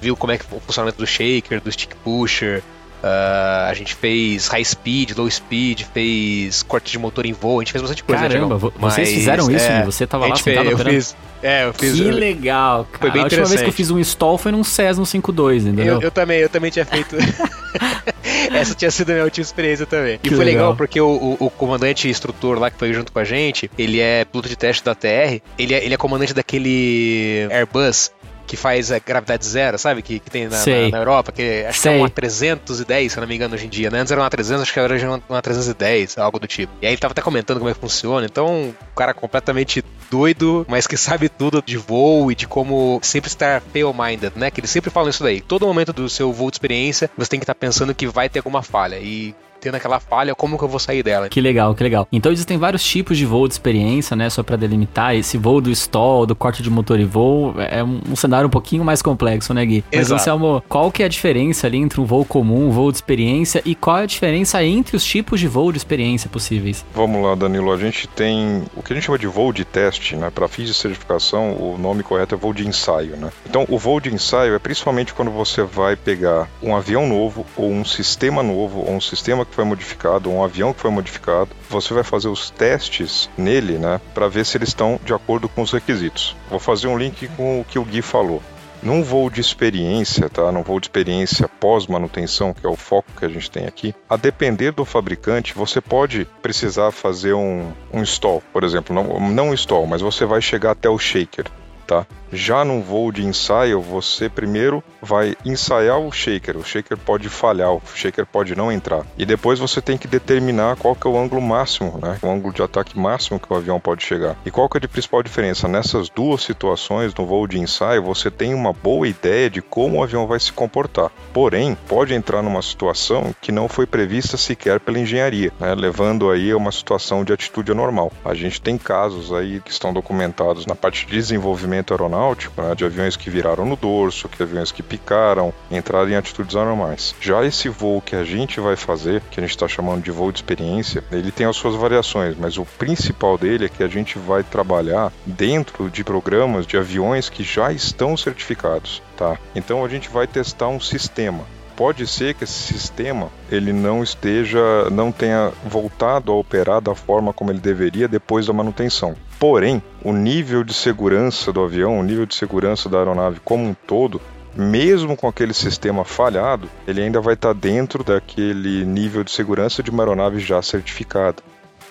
viu 0.00 0.16
como 0.16 0.32
é 0.32 0.38
que 0.38 0.44
o 0.50 0.60
funcionamento 0.60 0.98
do 0.98 1.06
shaker, 1.06 1.60
do 1.60 1.70
stick 1.70 1.94
pusher, 1.96 2.62
Uh, 3.04 3.68
a 3.68 3.74
gente 3.74 3.94
fez 3.94 4.48
high 4.48 4.64
speed, 4.64 5.10
low 5.14 5.30
speed, 5.30 5.82
fez 5.92 6.62
corte 6.62 6.92
de 6.92 6.98
motor 6.98 7.26
em 7.26 7.34
voo, 7.34 7.60
a 7.60 7.62
gente 7.62 7.72
fez 7.72 7.82
bastante 7.82 8.02
coisa. 8.02 8.22
Caramba, 8.22 8.54
né, 8.54 8.70
vocês 8.78 9.10
fizeram 9.10 9.50
isso? 9.50 9.66
É, 9.66 9.84
você 9.84 10.06
tava 10.06 10.26
lá 10.26 10.36
sentado 10.36 10.70
eu 10.70 10.78
fiz, 10.78 11.14
É, 11.42 11.66
eu 11.66 11.74
fiz. 11.74 11.92
Que 11.92 12.10
legal, 12.10 12.86
cara. 12.90 12.98
Foi 13.00 13.10
bem 13.10 13.20
a 13.20 13.24
última 13.24 13.44
vez 13.44 13.60
que 13.60 13.68
eu 13.68 13.72
fiz 13.74 13.90
um 13.90 13.98
stall 13.98 14.38
foi 14.38 14.52
num 14.52 14.64
Cessna 14.64 15.04
52, 15.04 15.66
entendeu? 15.66 15.96
Eu, 15.96 16.00
eu 16.00 16.10
também, 16.10 16.38
eu 16.38 16.48
também 16.48 16.70
tinha 16.70 16.86
feito. 16.86 17.14
Essa 18.54 18.74
tinha 18.74 18.90
sido 18.90 19.10
a 19.10 19.12
minha 19.12 19.24
última 19.24 19.42
experiência 19.42 19.84
também. 19.84 20.18
Que 20.18 20.30
e 20.30 20.34
foi 20.34 20.42
legal, 20.42 20.62
legal 20.62 20.76
porque 20.76 20.98
o, 20.98 21.36
o, 21.38 21.46
o, 21.46 21.50
comandante 21.50 22.08
instrutor 22.08 22.58
lá 22.58 22.70
que 22.70 22.78
foi 22.78 22.90
junto 22.94 23.12
com 23.12 23.18
a 23.18 23.24
gente, 23.24 23.70
ele 23.76 24.00
é 24.00 24.24
piloto 24.24 24.48
de 24.48 24.56
teste 24.56 24.82
da 24.82 24.94
TR, 24.94 25.42
ele 25.58 25.74
é, 25.74 25.84
ele 25.84 25.92
é 25.92 25.96
comandante 25.98 26.32
daquele 26.32 27.46
Airbus 27.50 28.10
que 28.54 28.56
faz 28.56 28.92
a 28.92 28.98
gravidade 29.00 29.44
zero, 29.44 29.76
sabe? 29.78 30.00
Que, 30.00 30.20
que 30.20 30.30
tem 30.30 30.48
na, 30.48 30.64
na, 30.64 30.88
na, 30.90 30.98
Europa, 30.98 31.32
que 31.32 31.64
acho 31.68 31.80
Sei. 31.80 31.92
que 31.92 31.98
é 31.98 32.00
uma 32.00 32.08
310, 32.08 33.12
se 33.12 33.20
não 33.20 33.26
me 33.26 33.34
engano, 33.34 33.54
hoje 33.54 33.66
em 33.66 33.68
dia, 33.68 33.90
né? 33.90 33.98
Antes 33.98 34.12
era 34.12 34.20
uma 34.20 34.30
300, 34.30 34.62
acho 34.62 34.72
que 34.72 34.78
agora 34.78 34.96
é 34.96 35.20
uma 35.28 35.42
310, 35.42 36.18
algo 36.18 36.38
do 36.38 36.46
tipo. 36.46 36.72
E 36.80 36.86
aí 36.86 36.92
ele 36.92 37.00
tava 37.00 37.12
até 37.12 37.20
comentando 37.20 37.58
como 37.58 37.68
é 37.68 37.74
que 37.74 37.80
funciona, 37.80 38.24
então, 38.24 38.46
um 38.46 38.74
cara 38.94 39.12
completamente 39.12 39.84
doido, 40.10 40.64
mas 40.68 40.86
que 40.86 40.96
sabe 40.96 41.28
tudo 41.28 41.62
de 41.64 41.76
voo 41.76 42.30
e 42.30 42.34
de 42.34 42.46
como 42.46 43.00
sempre 43.02 43.28
estar 43.28 43.60
fail-minded, 43.60 44.32
né? 44.36 44.50
Que 44.50 44.60
eles 44.60 44.70
sempre 44.70 44.90
falam 44.90 45.10
isso 45.10 45.22
daí. 45.22 45.40
Todo 45.40 45.66
momento 45.66 45.92
do 45.92 46.08
seu 46.08 46.32
voo 46.32 46.50
de 46.50 46.54
experiência, 46.54 47.10
você 47.16 47.28
tem 47.28 47.40
que 47.40 47.44
estar 47.44 47.54
tá 47.54 47.60
pensando 47.60 47.94
que 47.94 48.06
vai 48.06 48.28
ter 48.28 48.38
alguma 48.38 48.62
falha. 48.62 48.98
E 49.00 49.34
tendo 49.64 49.76
aquela 49.76 49.98
falha, 49.98 50.34
como 50.34 50.58
que 50.58 50.64
eu 50.64 50.68
vou 50.68 50.78
sair 50.78 51.02
dela? 51.02 51.28
Que 51.30 51.40
legal, 51.40 51.74
que 51.74 51.82
legal. 51.82 52.06
Então 52.12 52.30
existem 52.30 52.58
vários 52.58 52.84
tipos 52.84 53.16
de 53.16 53.24
voo 53.24 53.48
de 53.48 53.54
experiência, 53.54 54.14
né? 54.14 54.28
Só 54.28 54.42
para 54.42 54.56
delimitar, 54.56 55.16
esse 55.16 55.38
voo 55.38 55.58
do 55.58 55.70
stall, 55.70 56.26
do 56.26 56.36
corte 56.36 56.62
de 56.62 56.68
motor 56.68 57.00
e 57.00 57.04
voo, 57.04 57.54
é 57.58 57.82
um, 57.82 58.00
um 58.10 58.16
cenário 58.16 58.46
um 58.46 58.50
pouquinho 58.50 58.84
mais 58.84 59.00
complexo, 59.00 59.54
né, 59.54 59.64
Gui? 59.64 59.82
Mas, 59.90 60.02
Exato. 60.02 60.20
Anselmo, 60.20 60.62
qual 60.68 60.92
que 60.92 61.02
é 61.02 61.06
a 61.06 61.08
diferença 61.08 61.66
ali 61.66 61.78
entre 61.78 61.98
um 61.98 62.04
voo 62.04 62.26
comum, 62.26 62.68
um 62.68 62.70
voo 62.70 62.92
de 62.92 62.98
experiência 62.98 63.62
e 63.64 63.74
qual 63.74 63.98
é 63.98 64.02
a 64.02 64.06
diferença 64.06 64.62
entre 64.62 64.96
os 64.96 65.04
tipos 65.04 65.40
de 65.40 65.48
voo 65.48 65.72
de 65.72 65.78
experiência 65.78 66.28
possíveis? 66.28 66.84
Vamos 66.94 67.22
lá, 67.24 67.34
Danilo. 67.34 67.72
A 67.72 67.78
gente 67.78 68.06
tem 68.06 68.64
o 68.76 68.82
que 68.82 68.92
a 68.92 68.96
gente 68.96 69.06
chama 69.06 69.18
de 69.18 69.26
voo 69.26 69.50
de 69.50 69.64
teste, 69.64 70.14
né? 70.14 70.28
Para 70.28 70.46
fins 70.46 70.68
de 70.68 70.74
certificação, 70.74 71.52
o 71.52 71.78
nome 71.78 72.02
correto 72.02 72.34
é 72.34 72.38
voo 72.38 72.52
de 72.52 72.68
ensaio, 72.68 73.16
né? 73.16 73.30
Então, 73.48 73.64
o 73.70 73.78
voo 73.78 73.98
de 73.98 74.12
ensaio 74.12 74.54
é 74.54 74.58
principalmente 74.58 75.14
quando 75.14 75.30
você 75.30 75.62
vai 75.62 75.96
pegar 75.96 76.48
um 76.62 76.76
avião 76.76 77.06
novo 77.06 77.46
ou 77.56 77.70
um 77.70 77.84
sistema 77.84 78.42
novo 78.42 78.80
ou 78.80 78.90
um 78.90 79.00
sistema 79.00 79.46
que 79.46 79.53
foi 79.54 79.64
modificado, 79.64 80.30
um 80.30 80.42
avião 80.42 80.72
que 80.72 80.80
foi 80.80 80.90
modificado, 80.90 81.50
você 81.70 81.94
vai 81.94 82.02
fazer 82.02 82.28
os 82.28 82.50
testes 82.50 83.30
nele, 83.38 83.78
né, 83.78 84.00
para 84.12 84.28
ver 84.28 84.44
se 84.44 84.56
eles 84.56 84.70
estão 84.70 84.98
de 85.04 85.14
acordo 85.14 85.48
com 85.48 85.62
os 85.62 85.72
requisitos. 85.72 86.36
Vou 86.50 86.58
fazer 86.58 86.88
um 86.88 86.98
link 86.98 87.28
com 87.28 87.60
o 87.60 87.64
que 87.64 87.78
o 87.78 87.84
Gui 87.84 88.02
falou. 88.02 88.42
Num 88.82 89.02
voo 89.02 89.30
de 89.30 89.40
experiência, 89.40 90.28
tá? 90.28 90.52
Num 90.52 90.62
voo 90.62 90.78
de 90.78 90.86
experiência 90.88 91.48
pós-manutenção, 91.48 92.52
que 92.52 92.66
é 92.66 92.68
o 92.68 92.76
foco 92.76 93.08
que 93.18 93.24
a 93.24 93.28
gente 93.30 93.50
tem 93.50 93.64
aqui, 93.64 93.94
a 94.10 94.14
depender 94.14 94.72
do 94.72 94.84
fabricante, 94.84 95.54
você 95.54 95.80
pode 95.80 96.26
precisar 96.42 96.90
fazer 96.90 97.32
um, 97.32 97.72
um 97.90 98.02
stall, 98.02 98.42
por 98.52 98.62
exemplo, 98.62 98.94
não, 98.94 99.30
não 99.30 99.48
um 99.50 99.54
stall, 99.54 99.86
mas 99.86 100.02
você 100.02 100.26
vai 100.26 100.42
chegar 100.42 100.72
até 100.72 100.88
o 100.90 100.98
shaker, 100.98 101.46
tá? 101.86 102.06
Já 102.34 102.64
num 102.64 102.82
voo 102.82 103.12
de 103.12 103.24
ensaio, 103.24 103.80
você 103.80 104.28
primeiro 104.28 104.82
vai 105.00 105.36
ensaiar 105.44 106.00
o 106.00 106.10
shaker. 106.10 106.56
O 106.56 106.64
shaker 106.64 106.98
pode 106.98 107.28
falhar, 107.28 107.72
o 107.72 107.82
shaker 107.94 108.26
pode 108.26 108.56
não 108.56 108.72
entrar. 108.72 109.06
E 109.16 109.24
depois 109.24 109.60
você 109.60 109.80
tem 109.80 109.96
que 109.96 110.08
determinar 110.08 110.74
qual 110.76 110.96
que 110.96 111.06
é 111.06 111.10
o 111.10 111.16
ângulo 111.16 111.40
máximo, 111.40 111.96
né? 112.02 112.18
O 112.20 112.28
ângulo 112.28 112.52
de 112.52 112.60
ataque 112.60 112.98
máximo 112.98 113.38
que 113.38 113.52
o 113.52 113.56
avião 113.56 113.78
pode 113.78 114.02
chegar. 114.02 114.36
E 114.44 114.50
qual 114.50 114.68
que 114.68 114.78
é 114.78 114.80
a 114.84 114.88
principal 114.88 115.22
diferença? 115.22 115.68
Nessas 115.68 116.08
duas 116.08 116.42
situações, 116.42 117.14
no 117.14 117.24
voo 117.24 117.46
de 117.46 117.60
ensaio, 117.60 118.02
você 118.02 118.30
tem 118.32 118.52
uma 118.52 118.72
boa 118.72 119.06
ideia 119.06 119.48
de 119.48 119.62
como 119.62 119.98
o 119.98 120.02
avião 120.02 120.26
vai 120.26 120.40
se 120.40 120.52
comportar. 120.52 121.12
Porém, 121.32 121.78
pode 121.86 122.14
entrar 122.14 122.42
numa 122.42 122.62
situação 122.62 123.32
que 123.40 123.52
não 123.52 123.68
foi 123.68 123.86
prevista 123.86 124.36
sequer 124.36 124.80
pela 124.80 124.98
engenharia, 124.98 125.52
né? 125.60 125.72
levando 125.74 126.30
aí 126.30 126.50
a 126.50 126.56
uma 126.56 126.72
situação 126.72 127.22
de 127.22 127.32
atitude 127.32 127.70
anormal. 127.70 128.10
A 128.24 128.34
gente 128.34 128.60
tem 128.60 128.76
casos 128.76 129.32
aí 129.32 129.60
que 129.60 129.70
estão 129.70 129.92
documentados 129.92 130.66
na 130.66 130.74
parte 130.74 131.06
de 131.06 131.12
desenvolvimento 131.12 131.73
aeronáutico, 131.78 132.60
né? 132.60 132.74
de 132.74 132.84
aviões 132.84 133.16
que 133.16 133.30
viraram 133.30 133.64
no 133.64 133.76
dorso, 133.76 134.28
que 134.28 134.42
aviões 134.42 134.70
que 134.70 134.82
picaram, 134.82 135.52
entraram 135.70 136.10
em 136.10 136.16
atitudes 136.16 136.56
anormais. 136.56 137.14
Já 137.20 137.44
esse 137.44 137.68
voo 137.68 138.00
que 138.00 138.16
a 138.16 138.24
gente 138.24 138.60
vai 138.60 138.76
fazer, 138.76 139.22
que 139.30 139.40
a 139.40 139.42
gente 139.42 139.50
está 139.50 139.68
chamando 139.68 140.02
de 140.02 140.10
voo 140.10 140.30
de 140.30 140.38
experiência, 140.38 141.02
ele 141.10 141.30
tem 141.30 141.46
as 141.46 141.56
suas 141.56 141.74
variações, 141.74 142.36
mas 142.38 142.58
o 142.58 142.64
principal 142.64 143.36
dele 143.38 143.66
é 143.66 143.68
que 143.68 143.82
a 143.82 143.88
gente 143.88 144.18
vai 144.18 144.42
trabalhar 144.42 145.12
dentro 145.26 145.90
de 145.90 146.04
programas 146.04 146.66
de 146.66 146.76
aviões 146.76 147.28
que 147.28 147.42
já 147.42 147.72
estão 147.72 148.16
certificados, 148.16 149.02
tá? 149.16 149.38
Então 149.54 149.84
a 149.84 149.88
gente 149.88 150.08
vai 150.08 150.26
testar 150.26 150.68
um 150.68 150.80
sistema 150.80 151.44
pode 151.76 152.06
ser 152.06 152.34
que 152.34 152.44
esse 152.44 152.72
sistema 152.72 153.30
ele 153.50 153.72
não 153.72 154.02
esteja, 154.02 154.88
não 154.90 155.12
tenha 155.12 155.52
voltado 155.64 156.32
a 156.32 156.36
operar 156.36 156.80
da 156.80 156.94
forma 156.94 157.32
como 157.32 157.50
ele 157.50 157.60
deveria 157.60 158.08
depois 158.08 158.46
da 158.46 158.52
manutenção. 158.52 159.14
Porém, 159.38 159.82
o 160.02 160.12
nível 160.12 160.64
de 160.64 160.72
segurança 160.72 161.52
do 161.52 161.62
avião, 161.62 161.98
o 161.98 162.02
nível 162.02 162.26
de 162.26 162.34
segurança 162.34 162.88
da 162.88 162.98
aeronave 162.98 163.40
como 163.44 163.64
um 163.64 163.74
todo, 163.74 164.20
mesmo 164.56 165.16
com 165.16 165.26
aquele 165.26 165.52
sistema 165.52 166.04
falhado, 166.04 166.68
ele 166.86 167.02
ainda 167.02 167.20
vai 167.20 167.34
estar 167.34 167.52
dentro 167.52 168.04
daquele 168.04 168.84
nível 168.84 169.24
de 169.24 169.30
segurança 169.30 169.82
de 169.82 169.90
uma 169.90 170.02
aeronave 170.02 170.38
já 170.38 170.62
certificada. 170.62 171.42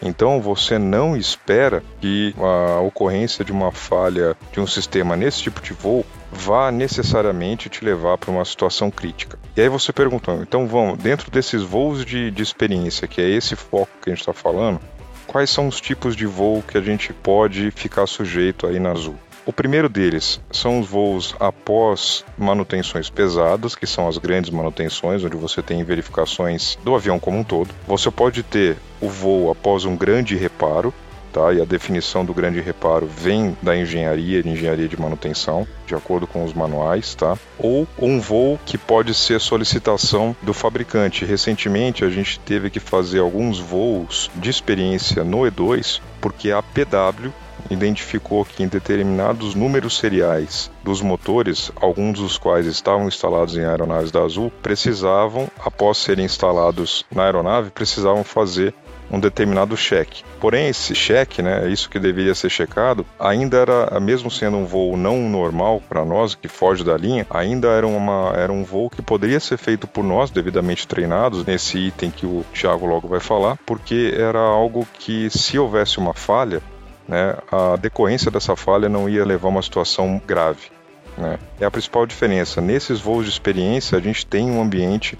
Então 0.02 0.42
você 0.42 0.78
não 0.78 1.16
espera 1.16 1.84
que 2.02 2.36
a 2.38 2.80
ocorrência 2.82 3.44
de 3.46 3.52
uma 3.52 3.72
falha 3.72 4.36
de 4.52 4.60
um 4.60 4.68
sistema 4.68 5.16
nesse 5.16 5.42
tipo 5.42 5.62
de 5.62 5.74
voo 5.74 6.06
vá 6.34 6.72
necessariamente 6.72 7.70
te 7.70 7.86
levar 7.86 8.18
para 8.18 8.32
uma 8.32 8.44
situação 8.44 8.90
crítica. 8.90 9.38
E 9.56 9.62
aí 9.62 9.70
você 9.70 9.94
perguntou, 9.94 10.42
então 10.42 10.68
vamos, 10.68 10.98
dentro 10.98 11.30
desses 11.30 11.62
voos 11.62 12.04
de, 12.04 12.32
de 12.32 12.42
experiência, 12.42 13.08
que 13.08 13.22
é 13.22 13.30
esse 13.30 13.56
foco 13.56 13.92
que 14.02 14.10
a 14.10 14.14
gente 14.14 14.22
está 14.22 14.34
falando, 14.34 14.80
quais 15.28 15.50
são 15.50 15.68
os 15.68 15.80
tipos 15.80 16.16
de 16.16 16.26
voo 16.26 16.64
que 16.68 16.78
a 16.78 16.82
gente 16.82 17.14
pode 17.14 17.72
ficar 17.72 18.08
sujeito 18.08 18.68
aí 18.68 18.80
na 18.80 18.92
Azul? 18.92 19.16
O 19.46 19.52
primeiro 19.52 19.90
deles 19.90 20.40
são 20.50 20.80
os 20.80 20.88
voos 20.88 21.36
após 21.38 22.24
manutenções 22.38 23.10
pesadas, 23.10 23.76
que 23.76 23.86
são 23.86 24.08
as 24.08 24.18
grandes 24.18 24.50
manutenções, 24.50 25.22
onde 25.22 25.36
você 25.36 25.62
tem 25.62 25.84
verificações 25.84 26.78
do 26.82 26.96
avião 26.96 27.20
como 27.20 27.40
um 27.40 27.44
todo. 27.44 27.76
Você 27.86 28.10
pode 28.10 28.42
ter 28.42 28.78
o 29.02 29.10
voo 29.10 29.52
após 29.52 29.84
um 29.84 29.98
grande 29.98 30.38
reparo, 30.38 30.94
Tá? 31.34 31.52
E 31.52 31.60
a 31.60 31.66
definição 31.66 32.24
do 32.24 32.34
grande 32.34 32.62
reparo 32.62 33.08
vem 33.08 33.58
da 33.60 33.76
engenharia, 33.76 34.44
de 34.44 34.50
engenharia 34.50 34.88
de 34.88 35.02
manutenção, 35.02 35.68
de 35.88 35.96
acordo 35.96 36.28
com 36.28 36.46
os 36.46 36.54
manuais, 36.54 37.16
tá? 37.16 37.36
Ou 37.58 37.88
um 38.00 38.20
voo 38.20 38.60
que 38.64 38.78
pode 38.78 39.16
ser 39.16 39.42
solicitação 39.42 40.36
do 40.44 40.54
fabricante. 40.54 41.26
Recentemente 41.26 42.06
a 42.06 42.10
gente 42.10 42.40
teve 42.40 42.70
que 42.70 42.80
fazer 42.80 43.20
alguns 43.20 43.60
voos 43.60 44.30
de 44.36 44.50
experiência 44.50 45.24
no 45.24 45.40
E2, 45.40 46.00
porque 46.22 46.52
a 46.52 46.62
PW 46.62 47.32
identificou 47.70 48.46
que 48.46 48.64
em 48.64 48.68
determinados 48.68 49.56
números 49.56 49.98
seriais 49.98 50.70
dos 50.84 51.02
motores, 51.02 51.72
alguns 51.76 52.20
dos 52.20 52.38
quais 52.38 52.66
estavam 52.66 53.08
instalados 53.08 53.58
em 53.58 53.64
aeronaves 53.64 54.12
da 54.12 54.22
Azul, 54.22 54.52
precisavam, 54.62 55.50
após 55.60 55.98
serem 55.98 56.26
instalados 56.26 57.06
na 57.14 57.24
aeronave, 57.24 57.72
precisavam 57.72 58.24
fazer 58.24 58.74
um 59.14 59.20
determinado 59.20 59.78
cheque. 59.78 60.24
Porém, 60.42 60.70
esse 60.70 60.96
cheque, 60.96 61.44
né, 61.44 61.70
isso 61.70 61.88
que 61.88 62.00
deveria 62.00 62.34
ser 62.34 62.50
checado, 62.50 63.06
ainda 63.20 63.58
era, 63.58 64.00
mesmo 64.00 64.32
sendo 64.32 64.58
um 64.58 64.66
voo 64.66 64.98
não 64.98 65.30
normal 65.30 65.80
para 65.88 66.04
nós, 66.04 66.34
que 66.34 66.48
foge 66.48 66.84
da 66.84 66.98
linha, 66.98 67.28
ainda 67.30 67.68
era, 67.68 67.86
uma, 67.86 68.34
era 68.36 68.52
um 68.52 68.64
voo 68.64 68.90
que 68.90 69.04
poderia 69.04 69.40
ser 69.40 69.58
feito 69.58 69.86
por 69.86 70.04
nós, 70.04 70.32
devidamente 70.32 70.88
treinados, 70.88 71.46
nesse 71.46 71.78
item 71.78 72.10
que 72.10 72.26
o 72.26 72.44
Thiago 72.56 72.88
logo 72.88 73.08
vai 73.08 73.20
falar, 73.20 73.56
porque 73.68 74.16
era 74.18 74.40
algo 74.40 74.88
que, 74.98 75.30
se 75.30 75.60
houvesse 75.60 76.00
uma 76.00 76.16
falha, 76.16 76.60
né, 77.08 77.36
a 77.52 77.76
decorrência 77.76 78.32
dessa 78.32 78.56
falha 78.56 78.90
não 78.90 79.08
ia 79.08 79.24
levar 79.24 79.48
a 79.48 79.52
uma 79.52 79.62
situação 79.62 80.20
grave. 80.26 80.72
Né? 81.16 81.38
É 81.60 81.66
a 81.66 81.72
principal 81.72 82.08
diferença. 82.08 82.60
Nesses 82.60 83.00
voos 83.00 83.26
de 83.26 83.32
experiência, 83.32 83.96
a 83.96 84.02
gente 84.02 84.26
tem 84.26 84.50
um 84.50 84.60
ambiente 84.60 85.20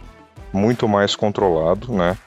muito 0.52 0.88
mais 0.88 1.16
controlado, 1.16 1.92
né? 1.92 2.18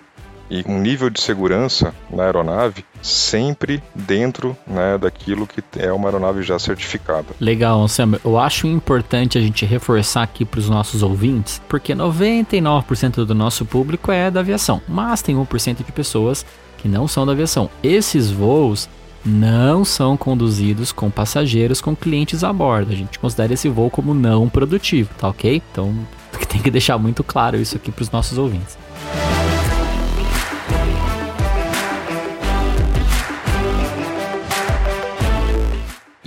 E 0.50 0.64
um 0.66 0.78
nível 0.78 1.10
de 1.10 1.20
segurança 1.20 1.94
na 2.10 2.24
aeronave 2.24 2.84
sempre 3.02 3.82
dentro 3.94 4.56
né, 4.66 4.98
daquilo 4.98 5.46
que 5.46 5.62
é 5.78 5.92
uma 5.92 6.08
aeronave 6.08 6.42
já 6.42 6.58
certificada. 6.58 7.26
Legal, 7.40 7.86
Sam. 7.88 8.18
Eu 8.24 8.38
acho 8.38 8.66
importante 8.66 9.38
a 9.38 9.40
gente 9.40 9.64
reforçar 9.64 10.22
aqui 10.22 10.44
para 10.44 10.60
os 10.60 10.68
nossos 10.68 11.02
ouvintes, 11.02 11.60
porque 11.68 11.94
99% 11.94 13.24
do 13.24 13.34
nosso 13.34 13.64
público 13.64 14.10
é 14.10 14.30
da 14.30 14.40
aviação, 14.40 14.80
mas 14.88 15.22
tem 15.22 15.36
1% 15.36 15.84
de 15.84 15.92
pessoas 15.92 16.44
que 16.78 16.88
não 16.88 17.08
são 17.08 17.24
da 17.26 17.32
aviação. 17.32 17.70
Esses 17.82 18.30
voos 18.30 18.88
não 19.24 19.84
são 19.84 20.16
conduzidos 20.16 20.92
com 20.92 21.10
passageiros 21.10 21.80
com 21.80 21.96
clientes 21.96 22.44
a 22.44 22.52
bordo. 22.52 22.92
A 22.92 22.96
gente 22.96 23.18
considera 23.18 23.54
esse 23.54 23.68
voo 23.68 23.90
como 23.90 24.14
não 24.14 24.48
produtivo, 24.48 25.10
tá 25.18 25.28
ok? 25.28 25.60
Então 25.72 25.92
tem 26.48 26.62
que 26.62 26.70
deixar 26.70 26.96
muito 26.96 27.24
claro 27.24 27.56
isso 27.56 27.76
aqui 27.76 27.90
para 27.90 28.02
os 28.02 28.10
nossos 28.10 28.38
ouvintes. 28.38 28.78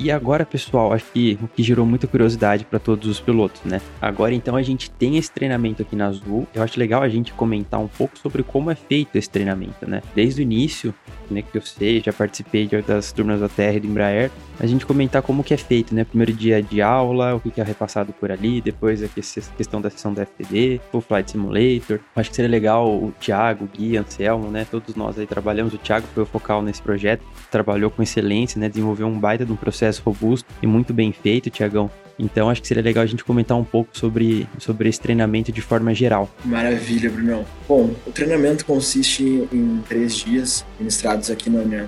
E 0.02 0.10
agora, 0.10 0.46
pessoal, 0.46 0.94
acho 0.94 1.12
que 1.12 1.38
o 1.42 1.48
que 1.50 1.62
gerou 1.62 1.86
muita 1.86 2.08
curiosidade 2.08 2.64
para 2.64 2.80
todos 2.80 3.06
os 3.10 3.20
pilotos, 3.20 3.62
né? 3.66 3.82
Agora, 4.02 4.34
então, 4.34 4.56
a 4.56 4.62
gente 4.62 4.90
tem 4.90 5.18
esse 5.18 5.30
treinamento 5.30 5.82
aqui 5.82 5.94
na 5.94 6.08
Azul. 6.08 6.48
Eu 6.56 6.64
acho 6.64 6.80
legal 6.80 7.02
a 7.02 7.10
gente 7.10 7.34
comentar 7.34 7.82
um 7.82 7.88
pouco 7.90 8.18
sobre 8.18 8.42
como 8.42 8.72
é 8.72 8.76
feito 8.76 9.18
esse 9.18 9.30
treinamento, 9.30 9.86
né? 9.86 10.02
Desde 10.16 10.42
o 10.42 10.44
início, 10.44 10.96
né, 11.34 11.42
que 11.42 11.58
eu 11.58 11.62
sei, 11.62 12.02
já 12.02 12.14
participei 12.14 12.68
das 12.86 13.12
turmas 13.12 13.40
da 13.40 13.50
TR 13.50 13.80
do 13.82 13.88
Embraer, 13.88 14.32
a 14.60 14.66
gente 14.66 14.86
comentar 14.86 15.22
como 15.22 15.44
que 15.44 15.54
é 15.54 15.58
feito, 15.58 15.96
né? 15.96 16.04
Primeiro 16.04 16.34
dia 16.34 16.62
de 16.62 16.82
aula, 16.82 17.36
o 17.36 17.40
que 17.40 17.60
é 17.60 17.64
repassado 17.64 18.12
por 18.14 18.32
ali, 18.32 18.62
depois 18.62 19.02
a 19.04 19.08
questão 19.08 19.80
da 19.80 19.90
sessão 19.90 20.14
da 20.14 20.26
FTD, 20.26 20.82
o 20.92 21.00
Flight 21.00 21.32
Simulator. 21.32 22.00
Acho 22.16 22.30
que 22.30 22.36
seria 22.36 22.52
legal 22.52 22.88
o 22.88 23.14
Thiago, 23.20 23.66
o 23.66 23.68
Gui, 23.68 23.98
Anselmo, 23.98 24.50
né? 24.52 24.66
Todos 24.70 24.96
nós 24.96 25.18
aí 25.18 25.26
trabalhamos. 25.26 25.74
O 25.74 25.78
Thiago 25.78 26.06
foi 26.14 26.24
o 26.24 26.26
focal 26.26 26.62
nesse 26.62 26.82
projeto, 26.82 27.24
trabalhou 27.50 27.90
com 27.90 28.04
excelência, 28.04 28.60
né? 28.60 28.68
Desenvolveu 28.68 29.08
um 29.08 29.18
baita 29.18 29.46
de 29.46 29.52
um 29.52 29.56
processo 29.56 30.02
robusto 30.06 30.48
e 30.62 30.68
muito 30.68 30.94
bem 30.94 31.12
feito, 31.12 31.50
Tiagão. 31.50 31.90
Então 32.20 32.50
acho 32.50 32.62
que 32.62 32.68
seria 32.68 32.84
legal 32.84 33.04
a 33.04 33.08
gente 33.08 33.24
comentar 33.24 33.58
um 33.58 33.64
pouco 33.64 33.98
sobre, 33.98 34.48
sobre 34.60 34.90
esse 34.90 35.00
treinamento 35.00 35.52
de 35.52 35.62
forma 35.62 35.94
geral. 35.94 36.30
Maravilha, 36.44 37.10
Brunão. 37.10 37.46
Bom, 37.68 37.96
o 38.06 38.12
treinamento 38.12 38.66
consiste 38.66 39.48
em 39.52 39.82
três 39.88 40.16
dias 40.16 40.66
ministrados 40.78 41.32
aqui 41.32 41.50
na 41.50 41.62
União. 41.62 41.88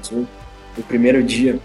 O 0.78 0.84
primeiro 0.84 1.22
dia 1.22 1.60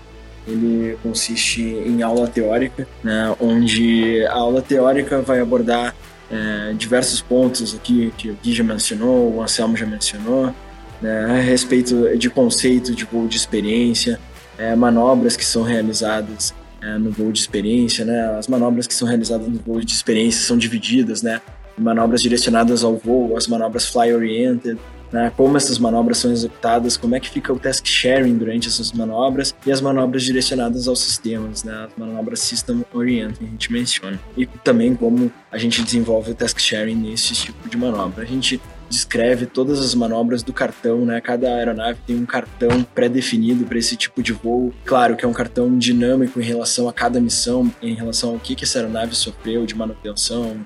ele 0.48 0.96
consiste 1.02 1.62
em 1.62 2.02
aula 2.02 2.26
teórica, 2.26 2.86
né, 3.02 3.34
onde 3.40 4.24
a 4.26 4.34
aula 4.34 4.62
teórica 4.62 5.20
vai 5.20 5.40
abordar 5.40 5.94
é, 6.30 6.72
diversos 6.74 7.20
pontos 7.20 7.74
aqui 7.74 8.12
que 8.16 8.30
o 8.30 8.38
Gui 8.42 8.52
já 8.52 8.64
mencionou, 8.64 9.34
o 9.34 9.42
Anselmo 9.42 9.76
já 9.76 9.86
mencionou, 9.86 10.54
né, 11.00 11.24
a 11.24 11.40
respeito 11.40 12.16
de 12.16 12.30
conceito 12.30 12.94
de 12.94 13.04
voo 13.04 13.26
de 13.26 13.36
experiência, 13.36 14.20
é, 14.56 14.74
manobras 14.74 15.36
que 15.36 15.44
são 15.44 15.62
realizadas 15.62 16.54
é, 16.86 16.98
no 16.98 17.10
voo 17.10 17.32
de 17.32 17.40
experiência, 17.40 18.04
né, 18.04 18.38
as 18.38 18.46
manobras 18.46 18.86
que 18.86 18.94
são 18.94 19.08
realizadas 19.08 19.48
no 19.48 19.58
voo 19.58 19.80
de 19.80 19.92
experiência 19.92 20.46
são 20.46 20.56
divididas, 20.56 21.20
né, 21.20 21.40
manobras 21.76 22.22
direcionadas 22.22 22.84
ao 22.84 22.96
voo, 22.96 23.36
as 23.36 23.48
manobras 23.48 23.86
fly-oriented, 23.86 24.78
né, 25.12 25.32
como 25.36 25.56
essas 25.56 25.78
manobras 25.78 26.18
são 26.18 26.30
executadas, 26.30 26.96
como 26.96 27.16
é 27.16 27.20
que 27.20 27.28
fica 27.28 27.52
o 27.52 27.58
task 27.58 27.84
sharing 27.86 28.36
durante 28.36 28.68
essas 28.68 28.92
manobras 28.92 29.54
e 29.66 29.72
as 29.72 29.80
manobras 29.80 30.22
direcionadas 30.22 30.86
aos 30.86 31.00
sistemas, 31.00 31.64
né, 31.64 31.88
as 31.88 31.96
manobras 31.96 32.40
system 32.40 32.84
oriented, 32.92 33.38
a 33.40 33.50
gente 33.50 33.72
menciona. 33.72 34.20
E 34.36 34.46
também 34.46 34.94
como 34.94 35.30
a 35.50 35.58
gente 35.58 35.82
desenvolve 35.82 36.30
o 36.30 36.34
task 36.34 36.58
sharing 36.60 36.94
nesse 36.94 37.34
tipo 37.34 37.68
de 37.68 37.76
manobra. 37.76 38.22
A 38.22 38.26
gente 38.26 38.60
descreve 38.88 39.46
todas 39.46 39.80
as 39.80 39.94
manobras 39.94 40.42
do 40.42 40.52
cartão, 40.52 41.04
né? 41.04 41.20
Cada 41.20 41.48
aeronave 41.48 41.98
tem 42.06 42.16
um 42.16 42.26
cartão 42.26 42.82
pré-definido 42.94 43.64
para 43.64 43.78
esse 43.78 43.96
tipo 43.96 44.22
de 44.22 44.32
voo. 44.32 44.72
Claro 44.84 45.16
que 45.16 45.24
é 45.24 45.28
um 45.28 45.32
cartão 45.32 45.76
dinâmico 45.76 46.40
em 46.40 46.44
relação 46.44 46.88
a 46.88 46.92
cada 46.92 47.20
missão, 47.20 47.72
em 47.82 47.94
relação 47.94 48.30
ao 48.30 48.38
que, 48.38 48.54
que 48.54 48.64
essa 48.64 48.78
aeronave 48.78 49.14
sofreu 49.14 49.66
de 49.66 49.74
manutenção. 49.74 50.56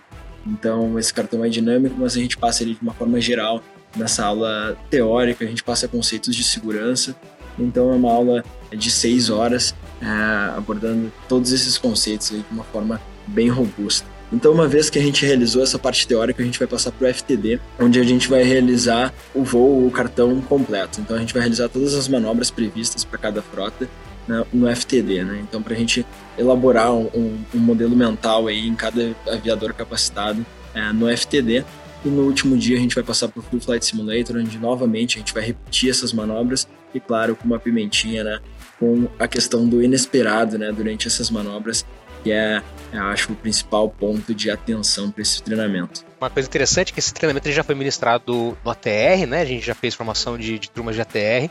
Então, 0.47 0.99
esse 0.99 1.13
cartão 1.13 1.45
é 1.45 1.49
dinâmico, 1.49 1.97
mas 1.99 2.17
a 2.17 2.21
gente 2.21 2.37
passa 2.37 2.63
ele 2.63 2.75
de 2.75 2.81
uma 2.83 2.95
forma 2.95 3.21
geral 3.21 3.63
Nessa 3.97 4.25
aula 4.25 4.77
teórica, 4.89 5.45
a 5.45 5.49
gente 5.49 5.65
passa 5.65 5.89
conceitos 5.89 6.35
de 6.35 6.45
segurança. 6.45 7.17
Então, 7.59 7.93
é 7.93 7.97
uma 7.97 8.11
aula 8.11 8.45
de 8.71 8.91
seis 8.91 9.29
horas, 9.31 9.75
é, 10.01 10.57
abordando 10.57 11.13
todos 11.29 11.53
esses 11.53 11.77
conceitos 11.77 12.31
aí 12.33 12.39
de 12.39 12.55
uma 12.55 12.65
forma 12.65 13.01
bem 13.27 13.49
robusta. 13.49 14.07
Então, 14.33 14.53
uma 14.53 14.69
vez 14.69 14.89
que 14.89 14.99
a 14.99 15.03
gente 15.03 15.27
realizou 15.27 15.63
essa 15.63 15.79
parte 15.79 16.07
teórica, 16.07 16.43
a 16.43 16.47
gente 16.47 16.59
vai 16.59 16.69
passar 16.69 16.93
para 16.93 17.09
o 17.09 17.15
FTD, 17.15 17.61
onde 17.79 17.99
a 17.99 18.05
gente 18.05 18.29
vai 18.29 18.43
realizar 18.45 19.13
o 19.35 19.43
voo, 19.43 19.87
o 19.87 19.91
cartão 19.91 20.41
completo. 20.41 21.01
Então, 21.01 21.17
a 21.17 21.21
gente 21.21 21.33
vai 21.33 21.43
realizar 21.43 21.69
todas 21.69 21.95
as 21.95 22.07
manobras 22.07 22.51
previstas 22.51 23.05
para 23.05 23.19
cada 23.19 23.43
frota 23.43 23.89
né, 24.29 24.45
no 24.53 24.75
FTD. 24.75 25.25
Né? 25.25 25.41
Então, 25.43 25.61
para 25.61 25.75
a 25.75 25.77
gente 25.77 26.07
elaborar 26.39 26.93
um, 26.93 27.11
um, 27.13 27.39
um, 27.55 27.59
modelo 27.59 27.97
mental 27.97 28.47
aí 28.47 28.69
em 28.69 28.75
cada 28.77 29.15
aviador 29.29 29.75
capacitado 29.75 30.47
é, 30.75 30.93
no 30.93 31.09
FTD, 31.15 31.65
e 32.05 32.09
no 32.09 32.23
último 32.23 32.57
dia 32.57 32.79
a 32.79 32.81
gente 32.81 32.95
vai 32.95 33.05
passar 33.05 33.29
para 33.29 33.41
o 33.41 33.43
Full 33.43 33.61
Flight 33.61 33.85
Simulator, 33.85 34.37
onde 34.37 34.59
novamente 34.59 35.17
a 35.17 35.19
gente 35.19 35.35
vai 35.35 35.43
repetir 35.43 35.91
essas 35.91 36.13
manobras 36.13 36.67
e, 36.95 37.01
claro, 37.01 37.37
com 37.37 37.45
uma 37.45 37.59
pimentinha, 37.59 38.25
né? 38.25 38.39
Com 38.81 39.07
a 39.19 39.29
questão 39.29 39.69
do 39.69 39.83
inesperado, 39.83 40.59
né? 40.59 40.73
Durante 40.73 41.07
essas 41.07 41.31
manobras, 41.31 41.85
que 42.25 42.33
é, 42.33 42.63
eu 42.93 43.03
acho, 43.05 43.33
o 43.33 43.37
principal 43.37 43.89
ponto 43.89 44.35
de 44.35 44.51
atenção 44.51 45.11
para 45.11 45.23
esse 45.23 45.43
treinamento. 45.43 46.05
Uma 46.21 46.31
coisa 46.31 46.49
interessante 46.49 46.91
é 46.91 46.93
que 46.95 46.99
esse 46.99 47.15
treinamento 47.15 47.51
já 47.53 47.63
foi 47.63 47.75
ministrado 47.75 48.57
no 48.65 48.71
ATR, 48.71 49.27
né? 49.29 49.43
A 49.43 49.45
gente 49.45 49.65
já 49.65 49.75
fez 49.75 49.95
formação 49.95 50.37
de, 50.37 50.59
de 50.59 50.71
turmas 50.71 50.95
de 50.95 51.03
ATR, 51.03 51.51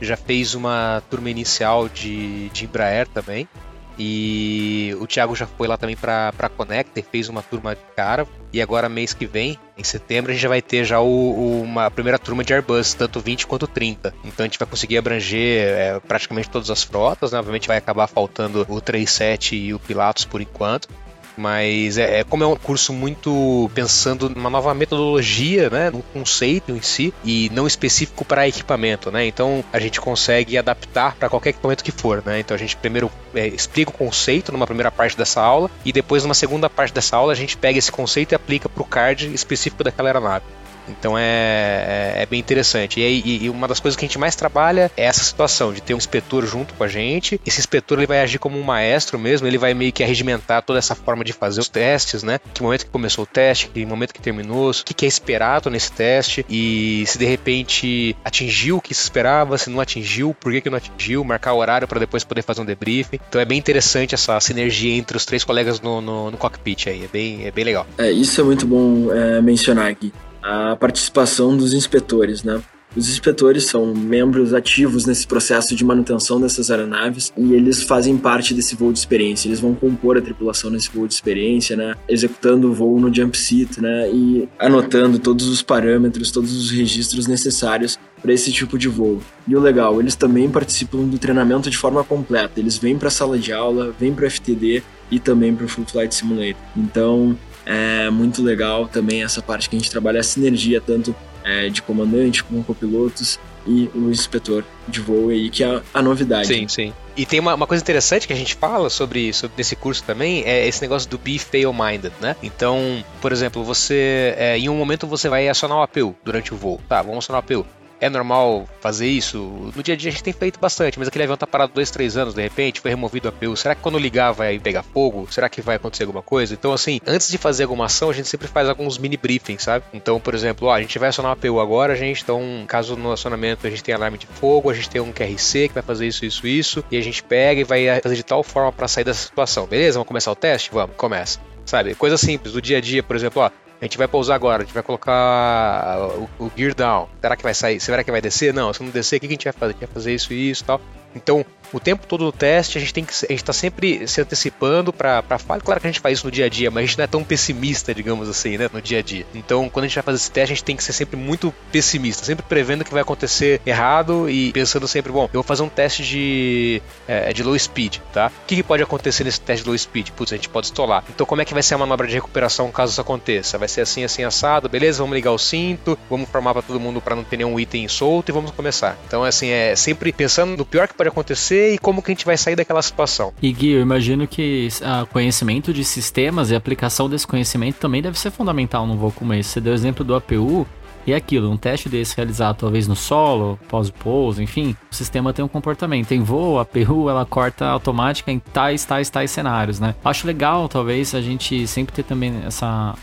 já 0.00 0.16
fez 0.16 0.54
uma 0.54 1.02
turma 1.08 1.30
inicial 1.30 1.88
de, 1.88 2.48
de 2.50 2.64
Embraer 2.64 3.08
também. 3.08 3.48
E 3.98 4.96
o 5.00 5.06
Thiago 5.06 5.36
já 5.36 5.46
foi 5.46 5.68
lá 5.68 5.76
também 5.76 5.96
para 5.96 6.50
Connect, 6.56 7.04
fez 7.10 7.28
uma 7.28 7.42
turma 7.42 7.74
de 7.74 7.82
cara. 7.94 8.26
E 8.52 8.60
agora, 8.60 8.88
mês 8.88 9.12
que 9.12 9.26
vem, 9.26 9.58
em 9.76 9.84
setembro, 9.84 10.30
a 10.30 10.34
gente 10.34 10.42
já 10.42 10.48
vai 10.48 10.62
ter 10.62 10.84
já 10.84 11.00
o, 11.00 11.06
o, 11.06 11.62
uma 11.62 11.90
primeira 11.90 12.18
turma 12.18 12.44
de 12.44 12.52
Airbus, 12.52 12.94
tanto 12.94 13.20
20 13.20 13.46
quanto 13.46 13.66
30. 13.66 14.14
Então 14.24 14.44
a 14.44 14.46
gente 14.46 14.58
vai 14.58 14.68
conseguir 14.68 14.98
abranger 14.98 15.68
é, 15.68 16.00
praticamente 16.00 16.50
todas 16.50 16.70
as 16.70 16.82
frotas, 16.82 17.32
né? 17.32 17.38
Obviamente 17.38 17.68
vai 17.68 17.76
acabar 17.76 18.06
faltando 18.06 18.66
o 18.68 18.80
37 18.80 19.56
e 19.56 19.74
o 19.74 19.78
Pilatos 19.78 20.24
por 20.24 20.40
enquanto. 20.40 20.88
Mas 21.36 21.98
é, 21.98 22.20
é, 22.20 22.24
como 22.24 22.44
é 22.44 22.46
um 22.46 22.56
curso 22.56 22.92
muito 22.92 23.70
pensando 23.74 24.30
numa 24.30 24.50
nova 24.50 24.72
metodologia, 24.74 25.68
né, 25.68 25.90
num 25.90 26.02
conceito 26.12 26.72
em 26.72 26.82
si 26.82 27.12
e 27.24 27.50
não 27.52 27.66
específico 27.66 28.24
para 28.24 28.48
equipamento, 28.48 29.10
né? 29.10 29.26
Então 29.26 29.64
a 29.72 29.78
gente 29.78 30.00
consegue 30.00 30.56
adaptar 30.56 31.16
para 31.16 31.28
qualquer 31.28 31.50
equipamento 31.50 31.82
que 31.82 31.92
for, 31.92 32.22
né? 32.24 32.40
Então 32.40 32.54
a 32.54 32.58
gente 32.58 32.76
primeiro 32.76 33.10
é, 33.34 33.48
explica 33.48 33.90
o 33.90 33.94
conceito 33.94 34.52
numa 34.52 34.66
primeira 34.66 34.90
parte 34.90 35.16
dessa 35.16 35.40
aula 35.40 35.70
e 35.84 35.92
depois 35.92 36.22
numa 36.22 36.34
segunda 36.34 36.70
parte 36.70 36.94
dessa 36.94 37.16
aula 37.16 37.32
a 37.32 37.36
gente 37.36 37.56
pega 37.56 37.78
esse 37.78 37.90
conceito 37.90 38.32
e 38.32 38.34
aplica 38.34 38.68
para 38.68 38.82
o 38.82 38.86
card 38.86 39.32
específico 39.34 39.82
daquela 39.82 40.08
aeronave. 40.08 40.44
Então 40.88 41.16
é, 41.16 42.14
é, 42.16 42.22
é 42.22 42.26
bem 42.26 42.40
interessante. 42.40 43.00
E, 43.00 43.44
e, 43.44 43.50
uma 43.50 43.68
das 43.68 43.80
coisas 43.80 43.96
que 43.96 44.04
a 44.04 44.08
gente 44.08 44.18
mais 44.18 44.36
trabalha 44.36 44.90
é 44.96 45.04
essa 45.04 45.22
situação 45.22 45.72
de 45.72 45.80
ter 45.80 45.94
um 45.94 45.98
inspetor 45.98 46.46
junto 46.46 46.74
com 46.74 46.84
a 46.84 46.88
gente. 46.88 47.40
Esse 47.46 47.60
inspetor 47.60 47.98
ele 47.98 48.06
vai 48.06 48.20
agir 48.20 48.38
como 48.38 48.58
um 48.58 48.62
maestro 48.62 49.18
mesmo, 49.18 49.46
ele 49.46 49.58
vai 49.58 49.74
meio 49.74 49.92
que 49.92 50.02
arregimentar 50.02 50.62
toda 50.62 50.78
essa 50.78 50.94
forma 50.94 51.24
de 51.24 51.32
fazer 51.32 51.60
os 51.60 51.68
testes, 51.68 52.22
né? 52.22 52.38
Que 52.52 52.62
momento 52.62 52.84
que 52.84 52.90
começou 52.90 53.24
o 53.24 53.26
teste, 53.26 53.68
que 53.68 53.84
momento 53.84 54.12
que 54.12 54.20
terminou, 54.20 54.70
o 54.70 54.74
que 54.84 55.04
é 55.04 55.08
esperado 55.08 55.70
nesse 55.70 55.92
teste 55.92 56.44
e 56.48 57.04
se 57.06 57.18
de 57.18 57.24
repente 57.24 58.16
atingiu 58.24 58.78
o 58.78 58.80
que 58.80 58.94
se 58.94 59.02
esperava, 59.02 59.58
se 59.58 59.70
não 59.70 59.80
atingiu, 59.80 60.34
por 60.34 60.52
que, 60.52 60.60
que 60.60 60.70
não 60.70 60.78
atingiu, 60.78 61.24
marcar 61.24 61.52
o 61.52 61.58
horário 61.58 61.86
para 61.88 62.00
depois 62.00 62.24
poder 62.24 62.42
fazer 62.42 62.60
um 62.60 62.64
debriefing. 62.64 63.18
Então 63.28 63.40
é 63.40 63.44
bem 63.44 63.58
interessante 63.58 64.14
essa 64.14 64.38
sinergia 64.40 64.94
entre 64.94 65.16
os 65.16 65.24
três 65.24 65.44
colegas 65.44 65.80
no, 65.80 66.00
no, 66.00 66.30
no 66.30 66.36
cockpit 66.36 66.88
aí, 66.88 67.04
é 67.04 67.08
bem, 67.08 67.46
é 67.46 67.50
bem 67.50 67.64
legal. 67.64 67.86
É, 67.98 68.10
isso 68.10 68.40
é 68.40 68.44
muito 68.44 68.66
bom 68.66 69.12
é, 69.12 69.40
mencionar 69.40 69.88
aqui 69.88 70.12
a 70.44 70.76
participação 70.76 71.56
dos 71.56 71.72
inspetores, 71.72 72.44
né? 72.44 72.60
Os 72.96 73.08
inspetores 73.08 73.64
são 73.64 73.92
membros 73.92 74.54
ativos 74.54 75.04
nesse 75.04 75.26
processo 75.26 75.74
de 75.74 75.84
manutenção 75.84 76.40
dessas 76.40 76.70
aeronaves 76.70 77.32
e 77.36 77.52
eles 77.52 77.82
fazem 77.82 78.16
parte 78.16 78.54
desse 78.54 78.76
voo 78.76 78.92
de 78.92 79.00
experiência. 79.00 79.48
Eles 79.48 79.58
vão 79.58 79.74
compor 79.74 80.16
a 80.16 80.22
tripulação 80.22 80.70
nesse 80.70 80.88
voo 80.94 81.08
de 81.08 81.14
experiência, 81.14 81.76
né? 81.76 81.96
Executando 82.08 82.70
o 82.70 82.72
voo 82.72 83.00
no 83.00 83.12
jump 83.12 83.36
seat, 83.36 83.80
né? 83.80 84.08
E 84.12 84.48
anotando 84.60 85.18
todos 85.18 85.48
os 85.48 85.60
parâmetros, 85.60 86.30
todos 86.30 86.56
os 86.56 86.70
registros 86.70 87.26
necessários 87.26 87.98
para 88.22 88.32
esse 88.32 88.52
tipo 88.52 88.78
de 88.78 88.88
voo. 88.88 89.20
E 89.48 89.56
o 89.56 89.60
legal, 89.60 89.98
eles 89.98 90.14
também 90.14 90.48
participam 90.48 91.04
do 91.04 91.18
treinamento 91.18 91.68
de 91.68 91.76
forma 91.76 92.04
completa. 92.04 92.60
Eles 92.60 92.78
vêm 92.78 92.96
para 92.96 93.08
a 93.08 93.10
sala 93.10 93.36
de 93.36 93.52
aula, 93.52 93.92
vêm 93.98 94.14
para 94.14 94.26
o 94.26 94.30
FTD 94.30 94.84
e 95.10 95.18
também 95.18 95.52
para 95.52 95.66
o 95.66 95.68
Full 95.68 95.84
Flight 95.84 96.14
Simulator. 96.14 96.62
Então, 96.76 97.36
é 97.66 98.10
muito 98.10 98.42
legal 98.42 98.88
também 98.88 99.22
essa 99.22 99.40
parte 99.40 99.68
que 99.68 99.76
a 99.76 99.78
gente 99.78 99.90
trabalha 99.90 100.20
a 100.20 100.22
sinergia 100.22 100.80
tanto 100.80 101.14
é, 101.42 101.68
de 101.68 101.82
comandante 101.82 102.42
com 102.42 102.62
copilotos 102.62 103.38
e 103.66 103.90
o 103.94 104.10
inspetor 104.10 104.64
de 104.86 105.00
voo 105.00 105.30
aí, 105.30 105.48
que 105.48 105.64
é 105.64 105.82
a 105.92 106.02
novidade. 106.02 106.48
Sim, 106.48 106.68
sim. 106.68 106.92
E 107.16 107.24
tem 107.24 107.40
uma, 107.40 107.54
uma, 107.54 107.66
coisa 107.66 107.82
interessante 107.82 108.26
que 108.26 108.32
a 108.32 108.36
gente 108.36 108.54
fala 108.54 108.90
sobre, 108.90 109.32
sobre 109.32 109.60
esse 109.60 109.76
curso 109.76 110.02
também, 110.04 110.42
é 110.44 110.66
esse 110.66 110.82
negócio 110.82 111.08
do 111.08 111.16
be 111.16 111.38
fail-minded, 111.38 112.12
né? 112.20 112.36
Então, 112.42 113.04
por 113.20 113.32
exemplo, 113.32 113.64
você, 113.64 114.34
é, 114.36 114.58
em 114.58 114.68
um 114.68 114.76
momento 114.76 115.06
você 115.06 115.28
vai 115.28 115.48
acionar 115.48 115.78
o 115.78 115.82
APU 115.82 116.14
durante 116.24 116.52
o 116.52 116.56
voo. 116.56 116.80
Tá, 116.88 117.00
vamos 117.00 117.24
acionar 117.24 117.42
o 117.42 117.44
APU 117.44 117.66
é 118.04 118.10
normal 118.10 118.68
fazer 118.80 119.06
isso? 119.06 119.38
No 119.74 119.82
dia 119.82 119.94
a 119.94 119.96
dia 119.96 120.10
a 120.10 120.12
gente 120.12 120.22
tem 120.22 120.32
feito 120.32 120.60
bastante, 120.60 120.98
mas 120.98 121.08
aquele 121.08 121.24
avião 121.24 121.38
tá 121.38 121.46
parado 121.46 121.72
dois, 121.72 121.90
três 121.90 122.18
anos, 122.18 122.34
de 122.34 122.42
repente, 122.42 122.80
foi 122.80 122.90
removido 122.90 123.28
a 123.28 123.30
APU. 123.30 123.56
Será 123.56 123.74
que 123.74 123.80
quando 123.80 123.98
ligar 123.98 124.32
vai 124.32 124.58
pegar 124.58 124.82
fogo? 124.82 125.26
Será 125.30 125.48
que 125.48 125.62
vai 125.62 125.76
acontecer 125.76 126.02
alguma 126.02 126.22
coisa? 126.22 126.52
Então, 126.52 126.72
assim, 126.72 127.00
antes 127.06 127.30
de 127.30 127.38
fazer 127.38 127.62
alguma 127.62 127.86
ação, 127.86 128.10
a 128.10 128.12
gente 128.12 128.28
sempre 128.28 128.46
faz 128.46 128.68
alguns 128.68 128.98
mini 128.98 129.16
briefings, 129.16 129.62
sabe? 129.62 129.86
Então, 129.94 130.20
por 130.20 130.34
exemplo, 130.34 130.68
ó, 130.68 130.74
a 130.74 130.80
gente 130.82 130.98
vai 130.98 131.08
acionar 131.08 131.30
uma 131.30 131.32
APU 131.34 131.58
agora, 131.58 131.96
gente, 131.96 132.22
então, 132.22 132.42
caso 132.68 132.94
no 132.94 133.10
acionamento 133.10 133.66
a 133.66 133.70
gente 133.70 133.82
tenha 133.82 133.96
alarme 133.96 134.18
de 134.18 134.26
fogo, 134.26 134.68
a 134.68 134.74
gente 134.74 134.90
tem 134.90 135.00
um 135.00 135.10
QRC 135.10 135.68
que 135.68 135.74
vai 135.74 135.82
fazer 135.82 136.06
isso, 136.06 136.26
isso, 136.26 136.46
isso, 136.46 136.84
e 136.90 136.98
a 136.98 137.02
gente 137.02 137.22
pega 137.22 137.62
e 137.62 137.64
vai 137.64 138.00
fazer 138.02 138.16
de 138.16 138.22
tal 138.22 138.42
forma 138.42 138.70
para 138.70 138.86
sair 138.86 139.04
dessa 139.04 139.24
situação. 139.24 139.66
Beleza? 139.66 139.94
Vamos 139.94 140.08
começar 140.08 140.30
o 140.30 140.36
teste? 140.36 140.70
Vamos, 140.72 140.94
começa. 140.96 141.40
Sabe? 141.64 141.94
Coisa 141.94 142.18
simples 142.18 142.52
do 142.52 142.60
dia 142.60 142.76
a 142.76 142.80
dia, 142.80 143.02
por 143.02 143.16
exemplo, 143.16 143.40
ó, 143.40 143.50
a 143.80 143.84
gente 143.84 143.98
vai 143.98 144.08
pousar 144.08 144.34
agora, 144.34 144.62
a 144.62 144.64
gente 144.64 144.74
vai 144.74 144.82
colocar 144.82 145.98
o, 146.38 146.44
o, 146.44 146.52
gear 146.56 146.74
down. 146.74 147.08
Será 147.20 147.36
que 147.36 147.42
vai 147.42 147.54
sair? 147.54 147.80
Será 147.80 148.04
que 148.04 148.10
vai 148.10 148.20
descer? 148.20 148.54
Não, 148.54 148.72
se 148.72 148.82
não 148.82 148.90
descer, 148.90 149.16
o 149.16 149.20
que 149.20 149.26
a 149.26 149.30
gente 149.30 149.44
vai 149.44 149.52
fazer? 149.52 149.70
A 149.70 149.72
gente 149.72 149.86
vai 149.86 149.94
fazer 149.94 150.14
isso 150.14 150.32
e 150.32 150.50
isso 150.50 150.62
e 150.62 150.66
tal. 150.66 150.80
Então, 151.14 151.44
o 151.72 151.80
tempo 151.80 152.06
todo 152.06 152.24
do 152.24 152.32
teste, 152.32 152.78
a 152.78 152.80
gente 152.80 152.94
tem 152.94 153.04
que 153.04 153.12
a 153.12 153.32
gente 153.32 153.34
está 153.34 153.52
sempre 153.52 154.06
se 154.06 154.20
antecipando 154.20 154.92
para 154.92 155.22
falar. 155.38 155.60
Claro 155.60 155.80
que 155.80 155.86
a 155.86 155.90
gente 155.90 156.00
faz 156.00 156.18
isso 156.18 156.26
no 156.26 156.30
dia 156.30 156.46
a 156.46 156.48
dia, 156.48 156.70
mas 156.70 156.84
a 156.84 156.86
gente 156.86 156.98
não 156.98 157.04
é 157.04 157.06
tão 157.06 157.24
pessimista, 157.24 157.94
digamos 157.94 158.28
assim, 158.28 158.56
né, 158.56 158.70
no 158.72 158.80
dia 158.80 159.00
a 159.00 159.02
dia. 159.02 159.26
Então, 159.34 159.68
quando 159.68 159.84
a 159.84 159.88
gente 159.88 159.96
vai 159.96 160.04
fazer 160.04 160.16
esse 160.16 160.30
teste, 160.30 160.52
a 160.52 160.56
gente 160.56 160.64
tem 160.64 160.76
que 160.76 160.84
ser 160.84 160.92
sempre 160.92 161.16
muito 161.16 161.52
pessimista, 161.72 162.24
sempre 162.24 162.44
prevendo 162.48 162.84
que 162.84 162.92
vai 162.92 163.02
acontecer 163.02 163.60
errado 163.66 164.28
e 164.28 164.52
pensando 164.52 164.86
sempre, 164.86 165.10
bom, 165.10 165.24
eu 165.24 165.34
vou 165.34 165.42
fazer 165.42 165.62
um 165.62 165.68
teste 165.68 166.04
de, 166.04 166.82
é, 167.08 167.32
de 167.32 167.42
low 167.42 167.58
speed, 167.58 167.98
tá? 168.12 168.30
O 168.44 168.46
que, 168.46 168.56
que, 168.56 168.62
pode 168.62 168.82
acontecer 168.82 169.24
nesse 169.24 169.40
teste 169.40 169.64
de 169.64 169.68
low 169.68 169.78
speed? 169.78 170.10
Putz, 170.10 170.32
a 170.32 170.36
gente 170.36 170.48
pode 170.48 170.66
estolar. 170.66 171.04
Então, 171.08 171.26
como 171.26 171.42
é 171.42 171.44
que 171.44 171.54
vai 171.54 171.62
ser 171.62 171.74
a 171.74 171.78
manobra 171.78 172.06
de 172.06 172.14
recuperação 172.14 172.70
caso 172.70 172.92
isso 172.92 173.00
aconteça? 173.00 173.58
Vai 173.58 173.68
ser 173.68 173.80
assim, 173.80 174.04
assim, 174.04 174.22
assado, 174.22 174.68
beleza? 174.68 174.98
Vamos 175.02 175.14
ligar 175.14 175.32
o 175.32 175.38
cinto, 175.38 175.98
vamos 176.08 176.28
formar 176.28 176.52
para 176.52 176.62
todo 176.62 176.78
mundo 176.78 177.00
para 177.00 177.16
não 177.16 177.24
ter 177.24 177.36
nenhum 177.36 177.58
item 177.58 177.88
solto 177.88 178.28
e 178.28 178.32
vamos 178.32 178.50
começar. 178.50 178.96
Então, 179.06 179.24
assim, 179.24 179.48
é 179.48 179.74
sempre 179.74 180.12
pensando 180.12 180.56
no 180.56 180.64
pior 180.64 180.86
que 180.86 180.94
pode 180.94 181.03
acontecer 181.08 181.74
e 181.74 181.78
como 181.78 182.02
que 182.02 182.10
a 182.10 182.14
gente 182.14 182.24
vai 182.24 182.36
sair 182.36 182.56
daquela 182.56 182.82
situação. 182.82 183.32
E 183.40 183.52
Gui, 183.52 183.72
eu 183.72 183.80
imagino 183.80 184.26
que 184.26 184.68
o 185.02 185.06
conhecimento 185.06 185.72
de 185.72 185.84
sistemas 185.84 186.50
e 186.50 186.54
aplicação 186.54 187.08
desse 187.08 187.26
conhecimento 187.26 187.76
também 187.76 188.02
deve 188.02 188.18
ser 188.18 188.30
fundamental 188.30 188.86
num 188.86 188.96
voo 188.96 189.12
como 189.12 189.34
esse. 189.34 189.50
Você 189.50 189.60
deu 189.60 189.72
o 189.72 189.76
exemplo 189.76 190.04
do 190.04 190.14
APU, 190.14 190.66
e 191.06 191.12
é 191.12 191.16
aquilo, 191.16 191.50
um 191.50 191.56
teste 191.56 191.88
desse 191.88 192.16
realizado 192.16 192.56
talvez 192.56 192.88
no 192.88 192.96
solo, 192.96 193.58
pós-pouso, 193.68 194.42
enfim, 194.42 194.74
o 194.90 194.94
sistema 194.94 195.34
tem 195.34 195.44
um 195.44 195.48
comportamento. 195.48 196.12
Em 196.12 196.22
voo, 196.22 196.58
a 196.58 196.64
PU 196.64 197.10
ela 197.10 197.26
corta 197.26 197.66
automática 197.66 198.32
em 198.32 198.38
tais, 198.38 198.84
tais, 198.86 199.10
tais 199.10 199.30
cenários, 199.30 199.78
né? 199.78 199.94
Acho 200.02 200.26
legal, 200.26 200.66
talvez, 200.66 201.14
a 201.14 201.20
gente 201.20 201.66
sempre 201.66 201.94
ter 201.94 202.04
também 202.04 202.42
essa 202.46 202.94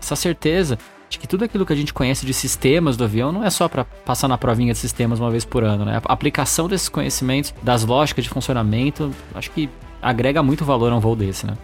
essa 0.00 0.14
certeza 0.14 0.78
de 1.08 1.18
que 1.18 1.26
tudo 1.26 1.44
aquilo 1.44 1.64
que 1.64 1.72
a 1.72 1.76
gente 1.76 1.92
conhece 1.94 2.26
de 2.26 2.34
sistemas 2.34 2.96
do 2.96 3.04
avião 3.04 3.32
não 3.32 3.44
é 3.44 3.50
só 3.50 3.68
para 3.68 3.84
passar 3.84 4.28
na 4.28 4.36
provinha 4.36 4.72
de 4.72 4.78
sistemas 4.78 5.18
uma 5.18 5.30
vez 5.30 5.44
por 5.44 5.64
ano, 5.64 5.84
né? 5.84 6.00
A 6.04 6.12
aplicação 6.12 6.68
desses 6.68 6.88
conhecimentos, 6.88 7.54
das 7.62 7.84
lógicas 7.84 8.24
de 8.24 8.30
funcionamento, 8.30 9.12
acho 9.34 9.50
que 9.50 9.68
agrega 10.02 10.42
muito 10.42 10.64
valor 10.64 10.92
a 10.92 10.96
um 10.96 11.00
voo 11.00 11.16
desse, 11.16 11.46
né? 11.46 11.56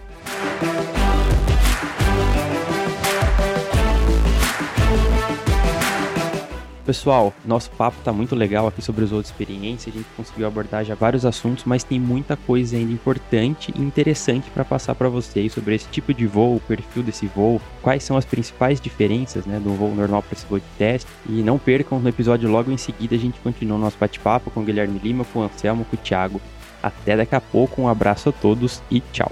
Pessoal, 6.85 7.33
nosso 7.43 7.71
papo 7.71 7.97
tá 8.03 8.13
muito 8.13 8.35
legal 8.35 8.67
aqui 8.67 8.79
sobre 8.79 9.03
os 9.03 9.11
outros 9.11 9.31
experiências. 9.31 9.93
A 9.93 9.97
gente 9.97 10.07
conseguiu 10.15 10.45
abordar 10.45 10.85
já 10.85 10.93
vários 10.93 11.25
assuntos, 11.25 11.63
mas 11.65 11.83
tem 11.83 11.99
muita 11.99 12.37
coisa 12.37 12.77
ainda 12.77 12.93
importante 12.93 13.73
e 13.75 13.81
interessante 13.81 14.51
para 14.51 14.63
passar 14.63 14.93
para 14.93 15.09
vocês 15.09 15.51
sobre 15.51 15.73
esse 15.73 15.87
tipo 15.89 16.13
de 16.13 16.27
voo, 16.27 16.57
o 16.57 16.59
perfil 16.59 17.01
desse 17.01 17.25
voo, 17.25 17.59
quais 17.81 18.03
são 18.03 18.15
as 18.15 18.23
principais 18.23 18.79
diferenças, 18.79 19.47
né, 19.47 19.59
do 19.59 19.73
voo 19.73 19.95
normal 19.95 20.21
para 20.21 20.37
esse 20.37 20.45
voo 20.45 20.59
de 20.59 20.65
teste. 20.77 21.09
E 21.27 21.41
não 21.41 21.57
percam 21.57 21.99
no 21.99 22.07
episódio 22.07 22.47
logo 22.47 22.71
em 22.71 22.77
seguida 22.77 23.15
a 23.15 23.19
gente 23.19 23.39
continua 23.39 23.77
o 23.77 23.81
nosso 23.81 23.97
bate-papo 23.99 24.51
com 24.51 24.59
o 24.59 24.63
Guilherme 24.63 24.99
Lima, 24.99 25.25
com 25.25 25.39
o 25.39 25.43
Anselmo, 25.43 25.85
com 25.85 25.95
o 25.95 25.99
Thiago. 25.99 26.39
Até 26.83 27.17
daqui 27.17 27.33
a 27.33 27.41
pouco, 27.41 27.81
um 27.81 27.87
abraço 27.87 28.29
a 28.29 28.31
todos 28.31 28.83
e 28.91 28.99
tchau. 29.11 29.31